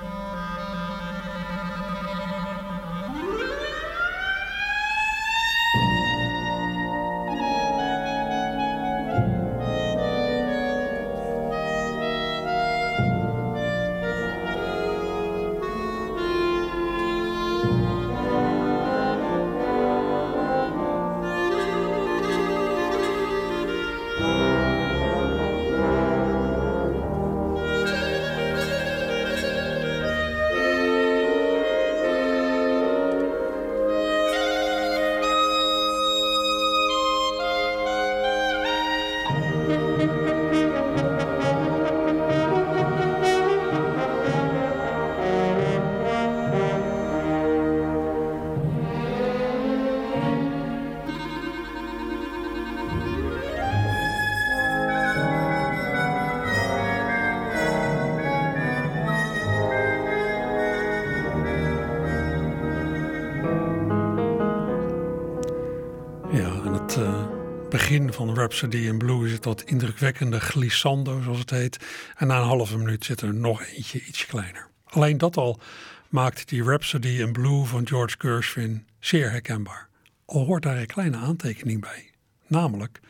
Van 68.12 68.34
Rhapsody 68.34 68.76
in 68.76 68.98
Blue 68.98 69.26
is 69.26 69.32
het 69.32 69.42
dat 69.42 69.62
indrukwekkende 69.62 70.40
glissando, 70.40 71.20
zoals 71.22 71.38
het 71.38 71.50
heet. 71.50 71.78
En 72.16 72.26
na 72.26 72.38
een 72.38 72.46
halve 72.46 72.78
minuut 72.78 73.04
zit 73.04 73.20
er 73.20 73.34
nog 73.34 73.64
eentje 73.64 74.04
iets 74.04 74.26
kleiner. 74.26 74.68
Alleen 74.84 75.18
dat 75.18 75.36
al 75.36 75.60
maakt 76.08 76.48
die 76.48 76.62
Rhapsody 76.62 77.08
in 77.08 77.32
Blue 77.32 77.64
van 77.64 77.86
George 77.86 78.14
Gershwin 78.18 78.86
zeer 79.00 79.30
herkenbaar. 79.30 79.88
Al 80.24 80.44
hoort 80.44 80.62
daar 80.62 80.76
een 80.76 80.86
kleine 80.86 81.16
aantekening 81.16 81.80
bij. 81.80 82.10
Namelijk, 82.46 83.00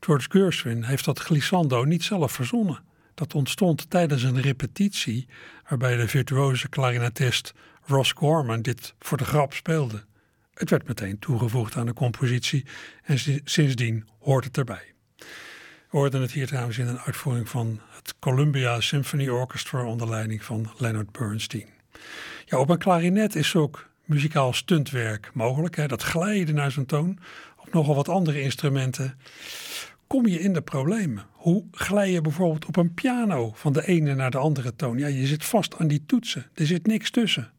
George 0.00 0.30
Gershwin 0.30 0.84
heeft 0.84 1.04
dat 1.04 1.18
glissando 1.18 1.84
niet 1.84 2.04
zelf 2.04 2.32
verzonnen. 2.32 2.82
Dat 3.14 3.34
ontstond 3.34 3.90
tijdens 3.90 4.22
een 4.22 4.40
repetitie 4.40 5.28
waarbij 5.68 5.96
de 5.96 6.08
virtuoze 6.08 6.68
klarinetist 6.68 7.54
Ross 7.82 8.12
Gorman 8.12 8.62
dit 8.62 8.94
voor 8.98 9.18
de 9.18 9.24
grap 9.24 9.52
speelde. 9.52 10.04
Het 10.56 10.70
werd 10.70 10.86
meteen 10.88 11.18
toegevoegd 11.18 11.76
aan 11.76 11.86
de 11.86 11.92
compositie 11.92 12.64
en 13.02 13.18
si- 13.18 13.40
sindsdien 13.44 14.08
hoort 14.18 14.44
het 14.44 14.56
erbij. 14.56 14.94
We 15.90 16.02
hoorden 16.02 16.20
het 16.20 16.32
hier 16.32 16.46
trouwens 16.46 16.78
in 16.78 16.86
een 16.86 16.98
uitvoering 16.98 17.48
van 17.48 17.80
het 17.94 18.14
Columbia 18.18 18.80
Symphony 18.80 19.28
Orchestra 19.28 19.84
onder 19.84 20.08
leiding 20.08 20.44
van 20.44 20.70
Leonard 20.78 21.12
Bernstein. 21.12 21.68
Ja, 22.44 22.58
op 22.58 22.68
een 22.68 22.78
klarinet 22.78 23.34
is 23.34 23.56
ook 23.56 23.88
muzikaal 24.04 24.52
stuntwerk 24.52 25.30
mogelijk. 25.34 25.76
Hè? 25.76 25.86
Dat 25.86 26.02
glijden 26.02 26.54
naar 26.54 26.70
zijn 26.70 26.86
toon. 26.86 27.18
Op 27.56 27.72
nogal 27.72 27.94
wat 27.94 28.08
andere 28.08 28.40
instrumenten 28.40 29.18
kom 30.06 30.26
je 30.26 30.40
in 30.40 30.52
de 30.52 30.62
problemen. 30.62 31.26
Hoe 31.32 31.64
glij 31.70 32.10
je 32.10 32.20
bijvoorbeeld 32.20 32.64
op 32.64 32.76
een 32.76 32.94
piano 32.94 33.52
van 33.54 33.72
de 33.72 33.86
ene 33.86 34.14
naar 34.14 34.30
de 34.30 34.38
andere 34.38 34.76
toon? 34.76 34.98
Ja, 34.98 35.06
je 35.06 35.26
zit 35.26 35.44
vast 35.44 35.78
aan 35.78 35.88
die 35.88 36.02
toetsen. 36.06 36.46
Er 36.54 36.66
zit 36.66 36.86
niks 36.86 37.10
tussen. 37.10 37.50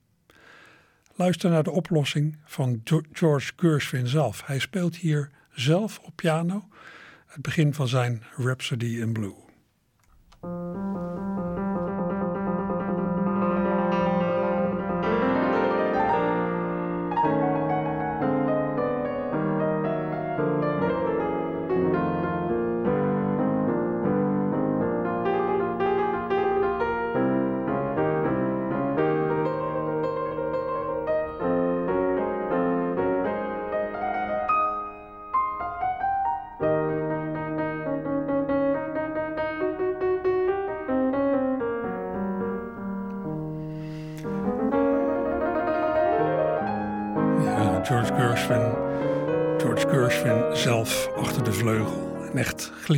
Luister 1.17 1.49
naar 1.49 1.63
de 1.63 1.71
oplossing 1.71 2.37
van 2.45 2.81
George 3.11 3.51
Gershwin 3.55 4.07
zelf. 4.07 4.45
Hij 4.45 4.59
speelt 4.59 4.95
hier 4.95 5.29
zelf 5.51 5.99
op 5.99 6.15
piano 6.15 6.67
het 7.25 7.41
begin 7.41 7.73
van 7.73 7.87
zijn 7.87 8.23
Rhapsody 8.35 8.85
in 8.85 9.13
Blue. 9.13 9.35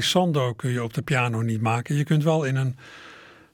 Glissando 0.09 0.53
kun 0.53 0.71
je 0.71 0.83
op 0.83 0.93
de 0.93 1.01
piano 1.01 1.41
niet 1.41 1.61
maken. 1.61 1.95
Je 1.95 2.03
kunt 2.03 2.23
wel 2.23 2.43
in 2.43 2.55
een 2.55 2.77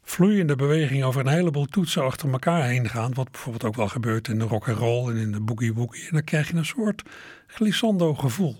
vloeiende 0.03 0.55
beweging 0.55 1.03
over 1.03 1.21
een 1.21 1.33
heleboel 1.33 1.65
toetsen 1.65 2.03
achter 2.03 2.31
elkaar 2.31 2.63
heen 2.63 2.89
gaan. 2.89 3.13
Wat 3.13 3.31
bijvoorbeeld 3.31 3.63
ook 3.63 3.75
wel 3.75 3.87
gebeurt 3.87 4.27
in 4.27 4.39
de 4.39 4.45
rock 4.45 4.69
and 4.69 4.77
roll 4.77 5.09
en 5.09 5.17
in 5.17 5.31
de 5.31 5.39
boogie 5.39 5.73
woogie. 5.73 6.03
En 6.03 6.11
dan 6.11 6.23
krijg 6.23 6.47
je 6.47 6.55
een 6.55 6.65
soort 6.65 7.03
glissando 7.47 8.13
gevoel. 8.13 8.55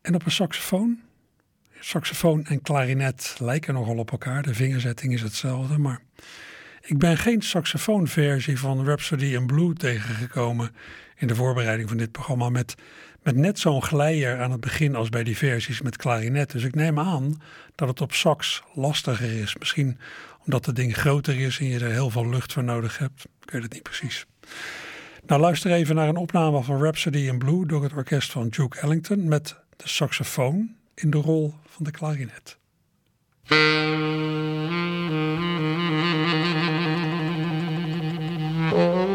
En 0.00 0.14
op 0.14 0.24
een 0.24 0.30
saxofoon? 0.30 1.00
Saxofoon 1.78 2.44
en 2.44 2.62
klarinet 2.62 3.36
lijken 3.38 3.74
nogal 3.74 3.96
op 3.96 4.10
elkaar. 4.10 4.42
De 4.42 4.54
vingerzetting 4.54 5.12
is 5.12 5.22
hetzelfde, 5.22 5.78
maar 5.78 6.02
ik 6.80 6.98
ben 6.98 7.16
geen 7.16 7.42
saxofoonversie 7.42 8.58
van 8.58 8.84
Rhapsody 8.84 9.24
in 9.24 9.46
Blue 9.46 9.74
tegengekomen 9.74 10.70
in 11.16 11.26
de 11.26 11.34
voorbereiding 11.34 11.88
van 11.88 11.98
dit 11.98 12.12
programma 12.12 12.48
met, 12.48 12.74
met 13.22 13.36
net 13.36 13.58
zo'n 13.58 13.82
glijder 13.82 14.40
aan 14.40 14.50
het 14.50 14.60
begin 14.60 14.94
als 14.94 15.08
bij 15.08 15.24
die 15.24 15.36
versies 15.36 15.82
met 15.82 15.96
klarinet. 15.96 16.50
Dus 16.50 16.64
ik 16.64 16.74
neem 16.74 16.98
aan 16.98 17.42
dat 17.74 17.88
het 17.88 18.00
op 18.00 18.12
sax 18.12 18.62
lastiger 18.74 19.40
is. 19.40 19.56
Misschien 19.58 19.98
omdat 20.44 20.66
het 20.66 20.76
ding 20.76 20.96
groter 20.96 21.40
is 21.40 21.58
en 21.58 21.66
je 21.66 21.78
er 21.78 21.90
heel 21.90 22.10
veel 22.10 22.28
lucht 22.28 22.52
voor 22.52 22.64
nodig 22.64 22.98
hebt. 22.98 23.24
Ik 23.42 23.50
weet 23.50 23.62
het 23.62 23.72
niet 23.72 23.82
precies. 23.82 24.26
Nou, 25.26 25.40
luister 25.40 25.72
even 25.72 25.94
naar 25.94 26.08
een 26.08 26.16
opname 26.16 26.62
van 26.62 26.82
Rhapsody 26.82 27.18
in 27.18 27.38
Blue 27.38 27.66
door 27.66 27.82
het 27.82 27.92
orkest 27.92 28.32
van 28.32 28.48
Duke 28.48 28.78
Ellington 28.78 29.28
met 29.28 29.56
de 29.76 29.88
saxofoon 29.88 30.76
in 30.94 31.10
de 31.10 31.18
rol 31.18 31.54
van 31.66 31.84
de 31.84 31.90
klarinet. 31.90 32.58
Het 38.74 39.09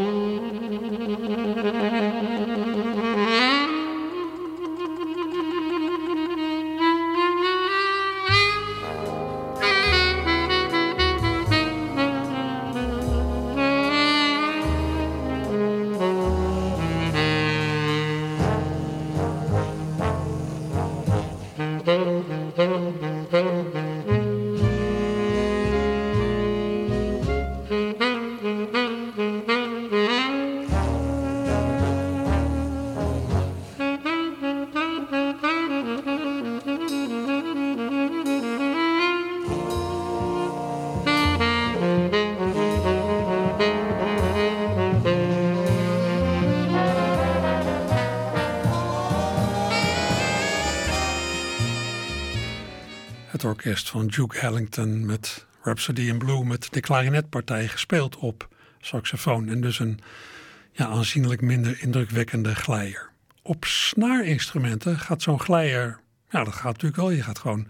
van 53.74 54.08
Duke 54.08 54.40
Ellington 54.40 55.06
met 55.06 55.46
Rhapsody 55.62 56.02
in 56.02 56.18
Blue 56.18 56.44
met 56.44 56.68
de 56.72 56.80
klarinetpartij 56.80 57.68
gespeeld 57.68 58.18
op 58.18 58.50
saxofoon 58.80 59.50
en 59.50 59.62
dus 59.62 59.80
een 59.80 60.00
ja, 60.72 60.86
aanzienlijk 60.86 61.42
minder 61.42 61.82
indrukwekkende 61.82 62.56
glijder. 62.56 63.10
Op 63.42 63.66
snaarinstrumenten 63.66 65.00
gaat 65.00 65.22
zo'n 65.22 65.40
glijder, 65.40 66.00
ja 66.30 66.44
dat 66.44 66.54
gaat 66.54 66.64
natuurlijk 66.64 66.96
wel, 66.96 67.10
je 67.10 67.24
gaat 67.24 67.40
gewoon 67.40 67.68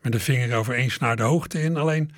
met 0.00 0.12
de 0.12 0.20
vinger 0.20 0.56
over 0.56 0.74
één 0.74 0.90
snaar 0.90 1.16
de 1.16 1.22
hoogte 1.22 1.62
in. 1.62 1.76
Alleen 1.76 2.10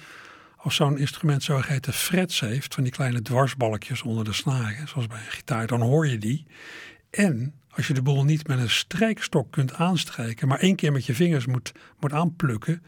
als 0.57 0.75
zo'n 0.75 0.99
instrument 0.99 1.43
zogeheten 1.43 1.93
frets 1.93 2.41
heeft, 2.41 2.75
van 2.75 2.83
die 2.83 2.93
kleine 2.93 3.23
dwarsbalkjes 3.23 4.03
onder 4.03 4.25
de 4.25 4.33
snaren, 4.33 4.89
zoals 4.89 5.07
bij 5.07 5.19
een 5.19 5.31
gitaar, 5.31 5.67
dan 5.67 5.81
hoor 5.81 6.07
je 6.07 6.19
die. 6.19 6.47
En 7.11 7.55
als 7.71 7.87
je 7.87 7.95
de 7.95 8.03
boel 8.03 8.25
niet 8.25 8.47
met 8.47 8.59
een 8.59 8.71
strijkstok 8.71 9.51
kunt 9.51 9.75
aanstrijken, 9.75 10.49
maar 10.49 10.59
één 10.59 10.77
keer 10.77 10.93
met 10.93 11.07
je 11.07 11.15
vingers 11.15 11.47
moet, 11.47 11.73
moet 12.01 12.13
aanplukken, 12.13 12.83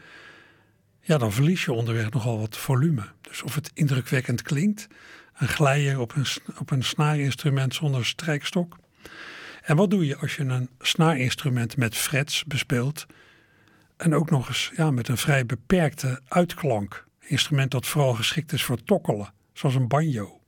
ja, 1.01 1.17
dan 1.17 1.31
verlies 1.31 1.65
je 1.65 1.71
onderweg 1.71 2.11
nogal 2.11 2.39
wat 2.39 2.57
volume. 2.57 3.03
Dus 3.21 3.41
of 3.41 3.55
het 3.55 3.71
indrukwekkend 3.73 4.41
klinkt, 4.41 4.87
een 5.37 5.47
glijder 5.47 5.99
op 5.99 6.15
een, 6.15 6.25
op 6.57 6.71
een 6.71 6.83
snaarinstrument 6.83 7.75
zonder 7.75 8.05
strijkstok. 8.05 8.77
En 9.61 9.75
wat 9.75 9.89
doe 9.89 10.05
je 10.05 10.17
als 10.17 10.35
je 10.35 10.43
een 10.43 10.69
snaarinstrument 10.79 11.77
met 11.77 11.95
frets 11.95 12.43
bespeelt 12.45 13.05
en 13.97 14.15
ook 14.15 14.29
nog 14.29 14.47
eens 14.47 14.71
ja, 14.75 14.91
met 14.91 15.07
een 15.07 15.17
vrij 15.17 15.45
beperkte 15.45 16.21
uitklank? 16.27 17.07
Instrument 17.19 17.71
dat 17.71 17.87
vooral 17.87 18.13
geschikt 18.13 18.51
is 18.51 18.63
voor 18.63 18.83
tokkelen, 18.83 19.33
zoals 19.53 19.75
een 19.75 19.87
banjo. 19.87 20.39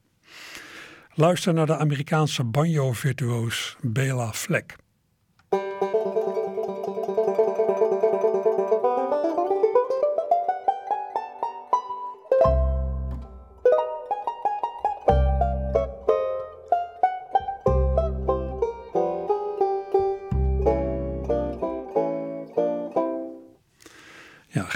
Luister 1.13 1.53
naar 1.53 1.65
de 1.65 1.77
Amerikaanse 1.77 2.43
banjo-virtuoos 2.43 3.75
Bela 3.81 4.33
Fleck. 4.33 4.75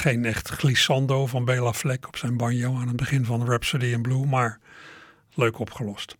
Geen 0.06 0.26
echt 0.26 0.50
glissando 0.50 1.26
van 1.28 1.46
Bela 1.46 1.74
Fleck 1.74 2.08
op 2.08 2.18
zijn 2.18 2.38
banjo 2.38 2.76
aan 2.76 2.88
het 2.88 2.96
begin 2.96 3.26
van 3.26 3.46
Rhapsody 3.46 3.86
in 3.86 4.02
Blue, 4.02 4.26
maar 4.26 4.60
leuk 5.34 5.60
opgelost. 5.60 6.18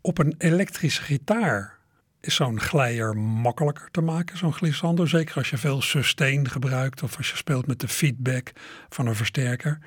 Op 0.00 0.18
een 0.18 0.34
elektrische 0.38 1.02
gitaar 1.02 1.78
is 2.20 2.34
zo'n 2.34 2.60
glijder 2.60 3.16
makkelijker 3.16 3.90
te 3.90 4.00
maken, 4.00 4.38
zo'n 4.38 4.52
glissando. 4.52 5.06
Zeker 5.06 5.36
als 5.36 5.50
je 5.50 5.58
veel 5.58 5.82
sustain 5.82 6.48
gebruikt 6.48 7.02
of 7.02 7.16
als 7.16 7.30
je 7.30 7.36
speelt 7.36 7.66
met 7.66 7.80
de 7.80 7.88
feedback 7.88 8.52
van 8.88 9.06
een 9.06 9.14
versterker. 9.14 9.78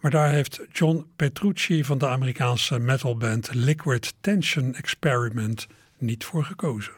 Maar 0.00 0.10
daar 0.10 0.30
heeft 0.30 0.60
John 0.72 1.06
Petrucci 1.16 1.84
van 1.84 1.98
de 1.98 2.08
Amerikaanse 2.08 2.78
metalband 2.78 3.54
Liquid 3.54 4.14
Tension 4.20 4.74
Experiment 4.74 5.66
niet 5.98 6.24
voor 6.24 6.44
gekozen. 6.44 6.92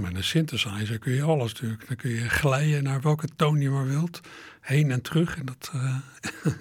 Met 0.00 0.14
een 0.14 0.24
synthesizer 0.24 0.98
kun 0.98 1.12
je 1.12 1.22
alles 1.22 1.52
natuurlijk. 1.52 1.86
Dan 1.86 1.96
kun 1.96 2.10
je 2.10 2.28
glijden 2.28 2.82
naar 2.82 3.00
welke 3.00 3.28
toon 3.36 3.60
je 3.60 3.70
maar 3.70 3.86
wilt. 3.86 4.20
Heen 4.60 4.90
en 4.90 5.02
terug. 5.02 5.36
En 5.38 5.46
dat, 5.46 5.70
eh, 5.72 5.96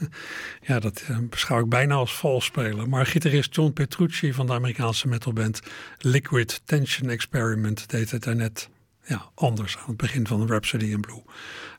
ja, 0.70 0.80
dat 0.80 1.04
eh, 1.08 1.18
beschouw 1.30 1.60
ik 1.60 1.70
bijna 1.70 1.96
als 1.96 2.16
vals 2.16 2.46
spelen. 2.46 2.90
Maar 2.90 3.06
gitarist 3.06 3.56
John 3.56 3.72
Petrucci 3.72 4.34
van 4.34 4.46
de 4.46 4.54
Amerikaanse 4.54 5.08
metalband 5.08 5.62
Liquid 5.98 6.62
Tension 6.66 7.10
Experiment 7.10 7.90
deed 7.90 8.12
het 8.12 8.24
daarnet 8.24 8.70
ja, 9.06 9.30
anders 9.36 9.78
aan 9.78 9.88
het 9.88 9.98
begin 9.98 10.28
van 10.28 10.48
Rhapsody 10.48 10.86
in 10.86 11.02
Blue. 11.02 11.24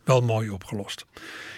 Wel 0.05 0.23
mooi 0.23 0.51
opgelost. 0.51 1.07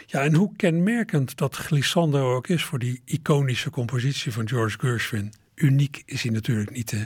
Ja, 0.06 0.22
en 0.22 0.34
hoe 0.34 0.56
kenmerkend 0.56 1.36
dat 1.36 1.56
glissando 1.56 2.34
ook 2.34 2.48
is 2.48 2.64
voor 2.64 2.78
die 2.78 3.02
iconische 3.04 3.70
compositie 3.70 4.32
van 4.32 4.48
George 4.48 4.78
Gershwin. 4.78 5.32
Uniek 5.54 6.02
is 6.06 6.22
hij 6.22 6.32
natuurlijk 6.32 6.70
niet. 6.70 6.90
Hè? 6.90 7.04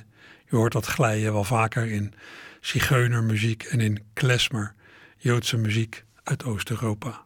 Je 0.48 0.56
hoort 0.56 0.72
dat 0.72 0.86
glijden 0.86 1.32
wel 1.32 1.44
vaker 1.44 1.86
in 1.86 2.12
zigeunermuziek 2.60 3.62
en 3.62 3.80
in 3.80 4.04
klezmer, 4.12 4.74
Joodse 5.16 5.56
muziek 5.56 6.04
uit 6.24 6.44
Oost-Europa. 6.44 7.24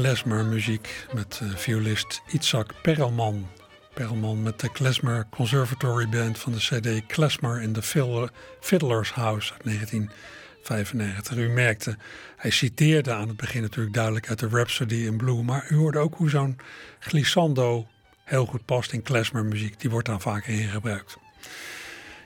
Klezmermuziek 0.00 1.06
met 1.12 1.40
eh, 1.42 1.48
violist 1.54 2.22
Itzhak 2.26 2.74
Perelman. 2.82 3.48
Perelman 3.94 4.42
met 4.42 4.60
de 4.60 4.72
Klezmer 4.72 5.26
Conservatory 5.30 6.08
Band 6.08 6.38
van 6.38 6.52
de 6.52 6.58
CD 6.58 7.06
Klezmer 7.06 7.62
in 7.62 7.82
Fiddler- 7.82 8.30
Fiddler's 8.60 9.10
House 9.10 9.52
uit 9.52 9.64
1995. 9.64 11.36
U 11.36 11.48
merkte, 11.48 11.96
hij 12.36 12.50
citeerde 12.50 13.12
aan 13.12 13.28
het 13.28 13.36
begin 13.36 13.62
natuurlijk 13.62 13.94
duidelijk 13.94 14.28
uit 14.28 14.38
de 14.38 14.48
Rhapsody 14.48 14.94
in 14.94 15.16
Blue, 15.16 15.42
maar 15.42 15.66
u 15.68 15.76
hoorde 15.76 15.98
ook 15.98 16.14
hoe 16.14 16.30
zo'n 16.30 16.58
glissando 16.98 17.86
heel 18.24 18.46
goed 18.46 18.64
past 18.64 18.92
in 18.92 19.02
klezmermuziek. 19.02 19.80
Die 19.80 19.90
wordt 19.90 20.06
daar 20.06 20.20
vaker 20.20 20.52
in 20.52 20.68
gebruikt. 20.68 21.16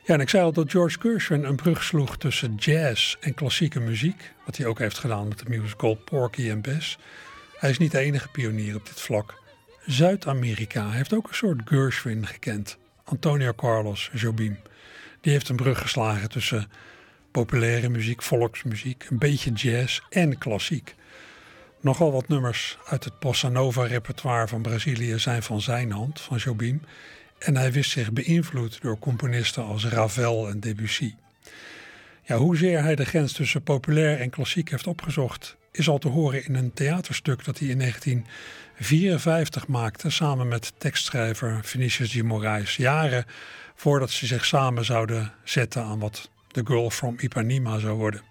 Ja, 0.05 0.14
en 0.14 0.20
ik 0.20 0.29
zei 0.29 0.45
al 0.45 0.53
dat 0.53 0.70
George 0.70 1.01
Gershwin 1.01 1.45
een 1.45 1.57
brug 1.57 1.83
sloeg 1.83 2.16
tussen 2.16 2.55
jazz 2.55 3.16
en 3.20 3.35
klassieke 3.35 3.81
muziek. 3.81 4.33
Wat 4.45 4.57
hij 4.57 4.66
ook 4.66 4.79
heeft 4.79 4.99
gedaan 4.99 5.29
met 5.29 5.39
de 5.39 5.49
musical 5.49 5.95
Porky 5.95 6.51
and 6.51 6.62
Bess. 6.62 6.99
Hij 7.64 7.72
is 7.72 7.78
niet 7.78 7.92
de 7.92 7.98
enige 7.98 8.28
pionier 8.28 8.76
op 8.76 8.86
dit 8.86 9.00
vlak. 9.00 9.42
Zuid-Amerika 9.86 10.90
heeft 10.90 11.12
ook 11.12 11.28
een 11.28 11.34
soort 11.34 11.60
Gershwin 11.64 12.26
gekend. 12.26 12.78
Antonio 13.04 13.52
Carlos 13.52 14.10
Jobim. 14.12 14.58
Die 15.20 15.32
heeft 15.32 15.48
een 15.48 15.56
brug 15.56 15.80
geslagen 15.80 16.28
tussen 16.28 16.70
populaire 17.30 17.88
muziek, 17.88 18.22
volksmuziek, 18.22 19.06
een 19.10 19.18
beetje 19.18 19.52
jazz 19.52 20.00
en 20.10 20.38
klassiek. 20.38 20.94
Nogal 21.80 22.12
wat 22.12 22.28
nummers 22.28 22.78
uit 22.86 23.04
het 23.04 23.18
bossa 23.18 23.48
nova 23.48 23.86
repertoire 23.86 24.48
van 24.48 24.62
Brazilië 24.62 25.18
zijn 25.18 25.42
van 25.42 25.60
zijn 25.60 25.92
hand, 25.92 26.20
van 26.20 26.36
Jobim. 26.36 26.82
En 27.38 27.56
hij 27.56 27.72
wist 27.72 27.90
zich 27.90 28.12
beïnvloed 28.12 28.80
door 28.80 28.98
componisten 28.98 29.64
als 29.64 29.86
Ravel 29.86 30.48
en 30.48 30.60
Debussy. 30.60 31.14
Ja, 32.22 32.36
hoezeer 32.36 32.82
hij 32.82 32.94
de 32.94 33.04
grens 33.04 33.32
tussen 33.32 33.62
populair 33.62 34.20
en 34.20 34.30
klassiek 34.30 34.70
heeft 34.70 34.86
opgezocht, 34.86 35.56
is 35.77 35.89
al 35.89 35.99
te 35.99 36.09
horen 36.09 36.45
in 36.45 36.55
een 36.55 36.72
theaterstuk 36.72 37.45
dat 37.45 37.59
hij 37.59 37.68
in 37.68 37.79
1954 37.79 39.66
maakte 39.66 40.11
samen 40.11 40.49
met 40.49 40.72
tekstschrijver 40.79 41.61
Vinicius 41.62 42.12
de 42.12 42.22
Moraes. 42.22 42.77
Jaren 42.77 43.25
voordat 43.75 44.11
ze 44.11 44.27
zich 44.27 44.45
samen 44.45 44.85
zouden 44.85 45.33
zetten 45.45 45.83
aan 45.83 45.99
wat 45.99 46.31
The 46.51 46.62
Girl 46.64 46.91
from 46.91 47.16
Ipanema 47.18 47.79
zou 47.79 47.97
worden. 47.97 48.22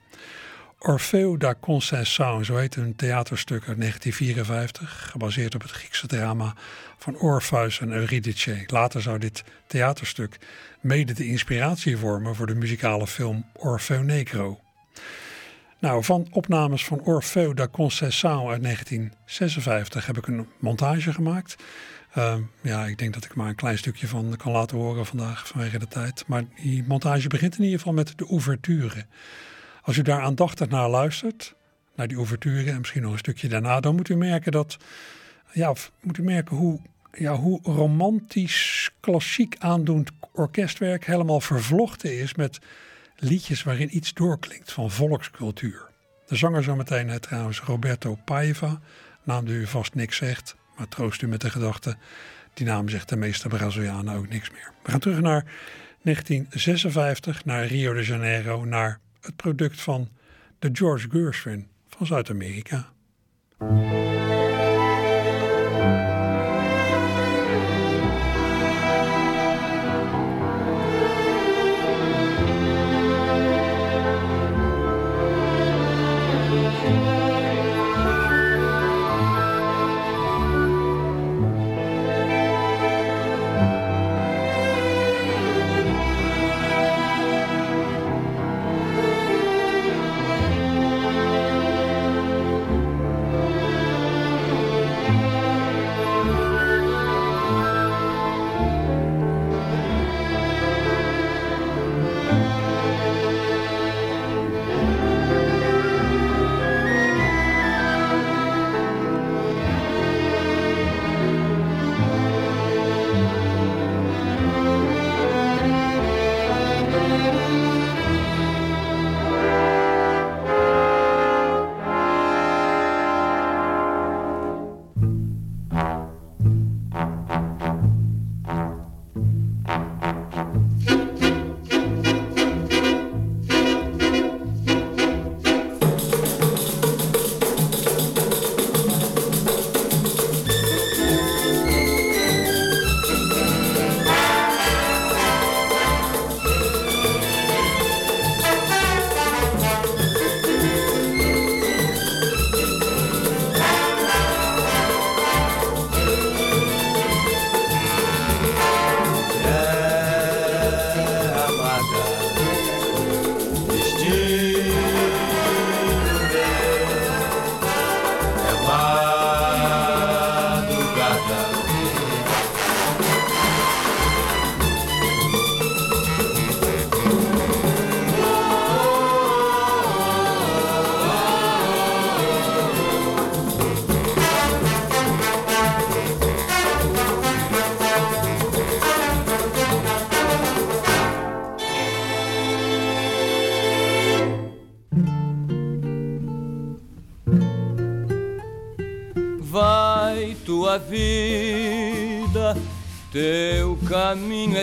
Orfeo 0.80 1.38
da 1.38 1.56
Conceição, 1.60 2.44
zo 2.44 2.56
heet 2.56 2.76
een 2.76 2.96
theaterstuk 2.96 3.68
uit 3.68 3.80
1954, 3.80 5.10
gebaseerd 5.12 5.56
op 5.56 5.62
het 5.62 5.72
Griekse 5.72 6.08
drama 6.08 6.56
van 6.98 7.18
Orpheus 7.18 7.80
en 7.80 7.92
Eurydice. 7.92 8.64
Later 8.68 9.02
zou 9.02 9.18
dit 9.18 9.44
theaterstuk 9.68 10.38
mede 10.82 11.14
de 11.14 11.28
inspiratie 11.28 11.98
vormen 11.98 12.36
voor 12.36 12.48
de 12.48 12.56
muzikale 12.56 13.08
film 13.08 13.46
Orfeo 13.54 14.02
Negro. 14.02 14.60
Nou, 15.84 16.04
van 16.04 16.28
opnames 16.32 16.86
van 16.86 17.02
Orfeo 17.02 17.54
da 17.54 17.68
Conceição 17.68 18.50
uit 18.50 18.64
1956 18.64 20.06
heb 20.06 20.18
ik 20.18 20.28
een 20.28 20.48
montage 20.60 21.14
gemaakt. 21.14 21.56
Uh, 22.18 22.36
ja, 22.62 22.86
ik 22.86 22.98
denk 22.98 23.14
dat 23.14 23.26
ik 23.26 23.36
maar 23.36 23.48
een 23.48 23.56
klein 23.56 23.78
stukje 23.78 24.08
van 24.08 24.36
kan 24.38 24.52
laten 24.52 24.78
horen 24.78 25.06
vandaag 25.06 25.48
vanwege 25.48 25.80
de 25.80 25.88
tijd. 25.88 26.24
Maar 26.28 26.44
die 26.62 26.84
montage 26.88 27.28
begint 27.28 27.58
in 27.58 27.64
ieder 27.64 27.78
geval 27.78 27.94
met 27.94 28.14
de 28.16 28.26
ouverture. 28.26 29.06
Als 29.82 29.98
u 29.98 30.02
daar 30.02 30.22
aandachtig 30.22 30.70
naar 30.70 30.90
luistert, 30.90 31.56
naar 31.96 32.08
die 32.08 32.18
ouverture 32.18 32.72
en 32.72 32.78
misschien 32.78 33.02
nog 33.02 33.12
een 33.12 33.18
stukje 33.18 33.48
daarna, 33.48 33.80
dan 33.80 33.96
moet 33.96 34.10
u 34.10 34.16
merken 34.16 34.52
dat, 34.52 34.78
ja, 35.52 35.74
moet 36.02 36.18
u 36.18 36.24
merken 36.24 36.56
hoe, 36.56 36.80
ja, 37.12 37.36
hoe 37.36 37.60
romantisch, 37.64 38.92
klassiek 39.00 39.56
aandoend 39.60 40.12
orkestwerk 40.32 41.06
helemaal 41.06 41.42
vervlochten 41.42 42.20
is 42.20 42.36
met 42.36 42.60
liedjes 43.24 43.64
waarin 43.64 43.96
iets 43.96 44.14
doorklinkt 44.14 44.72
van 44.72 44.92
volkscultuur. 44.92 45.90
De 46.26 46.36
zanger 46.36 46.64
zometeen 46.64 47.10
heet 47.10 47.22
trouwens 47.22 47.60
Roberto 47.60 48.18
Paiva, 48.26 48.80
naam 49.24 49.46
die 49.46 49.56
u 49.56 49.68
vast 49.68 49.96
niks 49.96 50.18
zegt, 50.18 50.56
maar 50.78 50.88
troost 50.88 51.22
u 51.22 51.28
met 51.28 51.42
de 51.42 51.50
gedachte, 51.50 51.98
die 52.54 52.66
naam 52.66 52.90
zegt 52.90 53.10
de 53.10 53.16
meeste 53.16 53.48
Brazilianen 53.48 54.16
ook 54.16 54.30
niks 54.30 54.52
meer. 54.52 54.72
We 54.84 54.92
gaan 54.92 55.00
terug 55.00 55.20
naar 55.20 55.46
1956, 56.02 57.46
naar 57.46 57.66
Rio 57.66 57.94
de 57.94 58.04
Janeiro, 58.04 58.66
naar 58.66 59.00
het 59.22 59.36
product 59.36 59.82
van 59.82 60.10
de 60.60 60.70
George 60.74 61.10
Gershwin 61.10 61.68
van 61.88 62.06
Zuid-Amerika. 62.06 62.92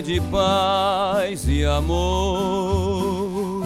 De 0.03 0.21
paz 0.21 1.47
e 1.47 1.65
amor. 1.65 3.65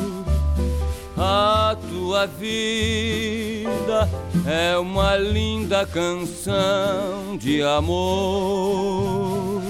A 1.16 1.76
tua 1.88 2.26
vida 2.26 4.10
é 4.46 4.76
uma 4.76 5.16
linda 5.16 5.86
canção 5.86 7.38
de 7.38 7.62
amor. 7.62 9.62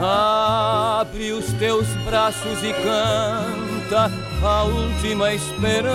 Abre 0.00 1.32
os 1.32 1.52
teus 1.54 1.86
braços 2.04 2.62
e 2.64 2.72
canta 2.72 4.10
a 4.42 4.64
última 4.64 5.32
esperança, 5.34 5.94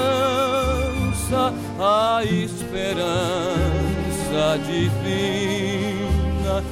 a 1.80 2.24
esperança 2.24 3.06
divina 4.66 6.64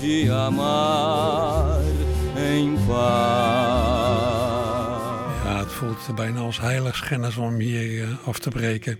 de 0.00 0.30
amar. 0.30 1.71
Ja, 5.44 5.58
het 5.58 5.72
voelt 5.72 6.14
bijna 6.14 6.40
als 6.40 6.60
heiligschennis 6.60 7.36
om 7.36 7.54
hier 7.54 8.02
eh, 8.02 8.28
af 8.28 8.38
te 8.38 8.50
breken. 8.50 8.98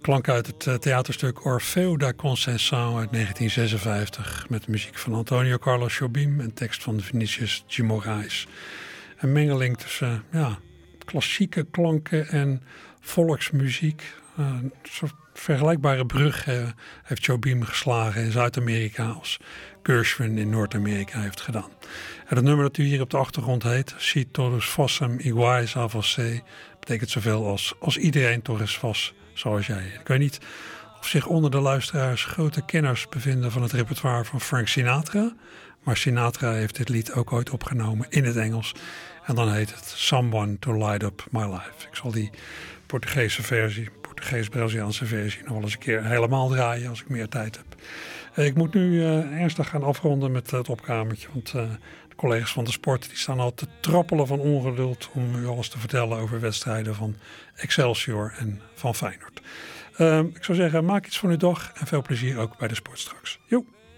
Klank 0.00 0.28
uit 0.28 0.46
het 0.46 0.66
eh, 0.66 0.74
theaterstuk 0.74 1.44
Orfeo 1.44 1.96
da 1.96 2.12
Conceição 2.12 2.96
uit 2.98 3.12
1956 3.12 4.46
met 4.48 4.68
muziek 4.68 4.98
van 4.98 5.14
Antonio 5.14 5.58
Carlos 5.58 5.98
Jobim 5.98 6.40
en 6.40 6.54
tekst 6.54 6.82
van 6.82 7.00
Vinicius 7.00 7.64
de 7.66 7.82
Moraes. 7.82 8.46
Een 9.18 9.32
mengeling 9.32 9.78
tussen 9.78 10.24
ja, 10.32 10.58
klassieke 11.04 11.66
klanken 11.70 12.28
en 12.28 12.62
volksmuziek. 13.00 14.02
Eh, 14.36 14.44
een 14.46 14.72
soort 14.82 15.14
vergelijkbare 15.34 16.06
brug 16.06 16.46
eh, 16.46 16.68
heeft 17.02 17.24
Jobim 17.24 17.62
geslagen 17.62 18.22
in 18.22 18.30
Zuid-Amerika 18.30 19.06
als 19.06 19.40
Gershwin 19.82 20.38
in 20.38 20.50
Noord-Amerika 20.50 21.20
heeft 21.20 21.40
gedaan. 21.40 21.70
Het 22.34 22.44
nummer 22.44 22.64
dat 22.64 22.76
u 22.76 22.84
hier 22.84 23.00
op 23.00 23.10
de 23.10 23.16
achtergrond 23.16 23.62
heet, 23.62 23.94
Si 23.96 24.30
todos 24.30 24.64
fossem 24.64 25.18
iguais 25.18 25.76
a 25.76 25.88
você, 25.88 26.42
betekent 26.80 27.10
zoveel 27.10 27.46
als 27.46 27.74
als 27.78 27.96
iedereen 27.96 28.42
eens 28.60 28.80
was 28.80 29.14
zoals 29.32 29.66
jij. 29.66 29.84
Ik 30.00 30.08
weet 30.08 30.18
niet 30.18 30.38
of 31.00 31.06
zich 31.06 31.26
onder 31.26 31.50
de 31.50 31.60
luisteraars 31.60 32.24
grote 32.24 32.64
kenners 32.64 33.08
bevinden 33.08 33.52
van 33.52 33.62
het 33.62 33.72
repertoire 33.72 34.24
van 34.24 34.40
Frank 34.40 34.68
Sinatra. 34.68 35.32
Maar 35.82 35.96
Sinatra 35.96 36.52
heeft 36.52 36.76
dit 36.76 36.88
lied 36.88 37.12
ook 37.12 37.32
ooit 37.32 37.50
opgenomen 37.50 38.06
in 38.08 38.24
het 38.24 38.36
Engels. 38.36 38.74
En 39.26 39.34
dan 39.34 39.52
heet 39.52 39.74
het 39.74 39.84
Someone 39.96 40.58
to 40.58 40.72
Light 40.76 41.02
Up 41.02 41.24
My 41.30 41.44
Life. 41.44 41.88
Ik 41.90 41.96
zal 41.96 42.10
die 42.10 42.30
Portugese 42.86 43.42
versie, 43.42 43.90
Portugees-Braziliaanse 44.00 45.06
versie, 45.06 45.42
nog 45.42 45.52
wel 45.52 45.62
eens 45.62 45.72
een 45.72 45.78
keer 45.78 46.04
helemaal 46.04 46.48
draaien 46.48 46.88
als 46.88 47.00
ik 47.00 47.08
meer 47.08 47.28
tijd 47.28 47.56
heb. 47.56 47.80
Eh, 48.34 48.46
Ik 48.46 48.54
moet 48.54 48.74
nu 48.74 49.02
eh, 49.02 49.40
ernstig 49.40 49.68
gaan 49.68 49.82
afronden 49.82 50.32
met 50.32 50.50
het 50.50 50.68
opkamertje. 50.68 51.28
Want 51.32 51.52
eh, 51.54 51.62
collega's 52.14 52.52
van 52.52 52.64
de 52.64 52.70
sport 52.70 53.08
die 53.08 53.18
staan 53.18 53.40
al 53.40 53.54
te 53.54 53.66
trappelen 53.80 54.26
van 54.26 54.38
ongeduld 54.38 55.08
om 55.12 55.34
u 55.34 55.46
alles 55.46 55.68
te 55.68 55.78
vertellen 55.78 56.18
over 56.18 56.40
wedstrijden 56.40 56.94
van 56.94 57.16
Excelsior 57.54 58.34
en 58.38 58.60
van 58.74 58.94
Feyenoord. 58.94 59.40
Ehm, 59.96 60.26
ik 60.34 60.44
zou 60.44 60.58
zeggen, 60.58 60.84
maak 60.84 61.06
iets 61.06 61.18
van 61.18 61.30
uw 61.30 61.36
dag 61.36 61.72
en 61.74 61.86
veel 61.86 62.02
plezier 62.02 62.38
ook 62.38 62.58
bij 62.58 62.68
de 62.68 62.74
sport 62.74 62.98
straks. 62.98 63.38
Joep. 63.46 63.66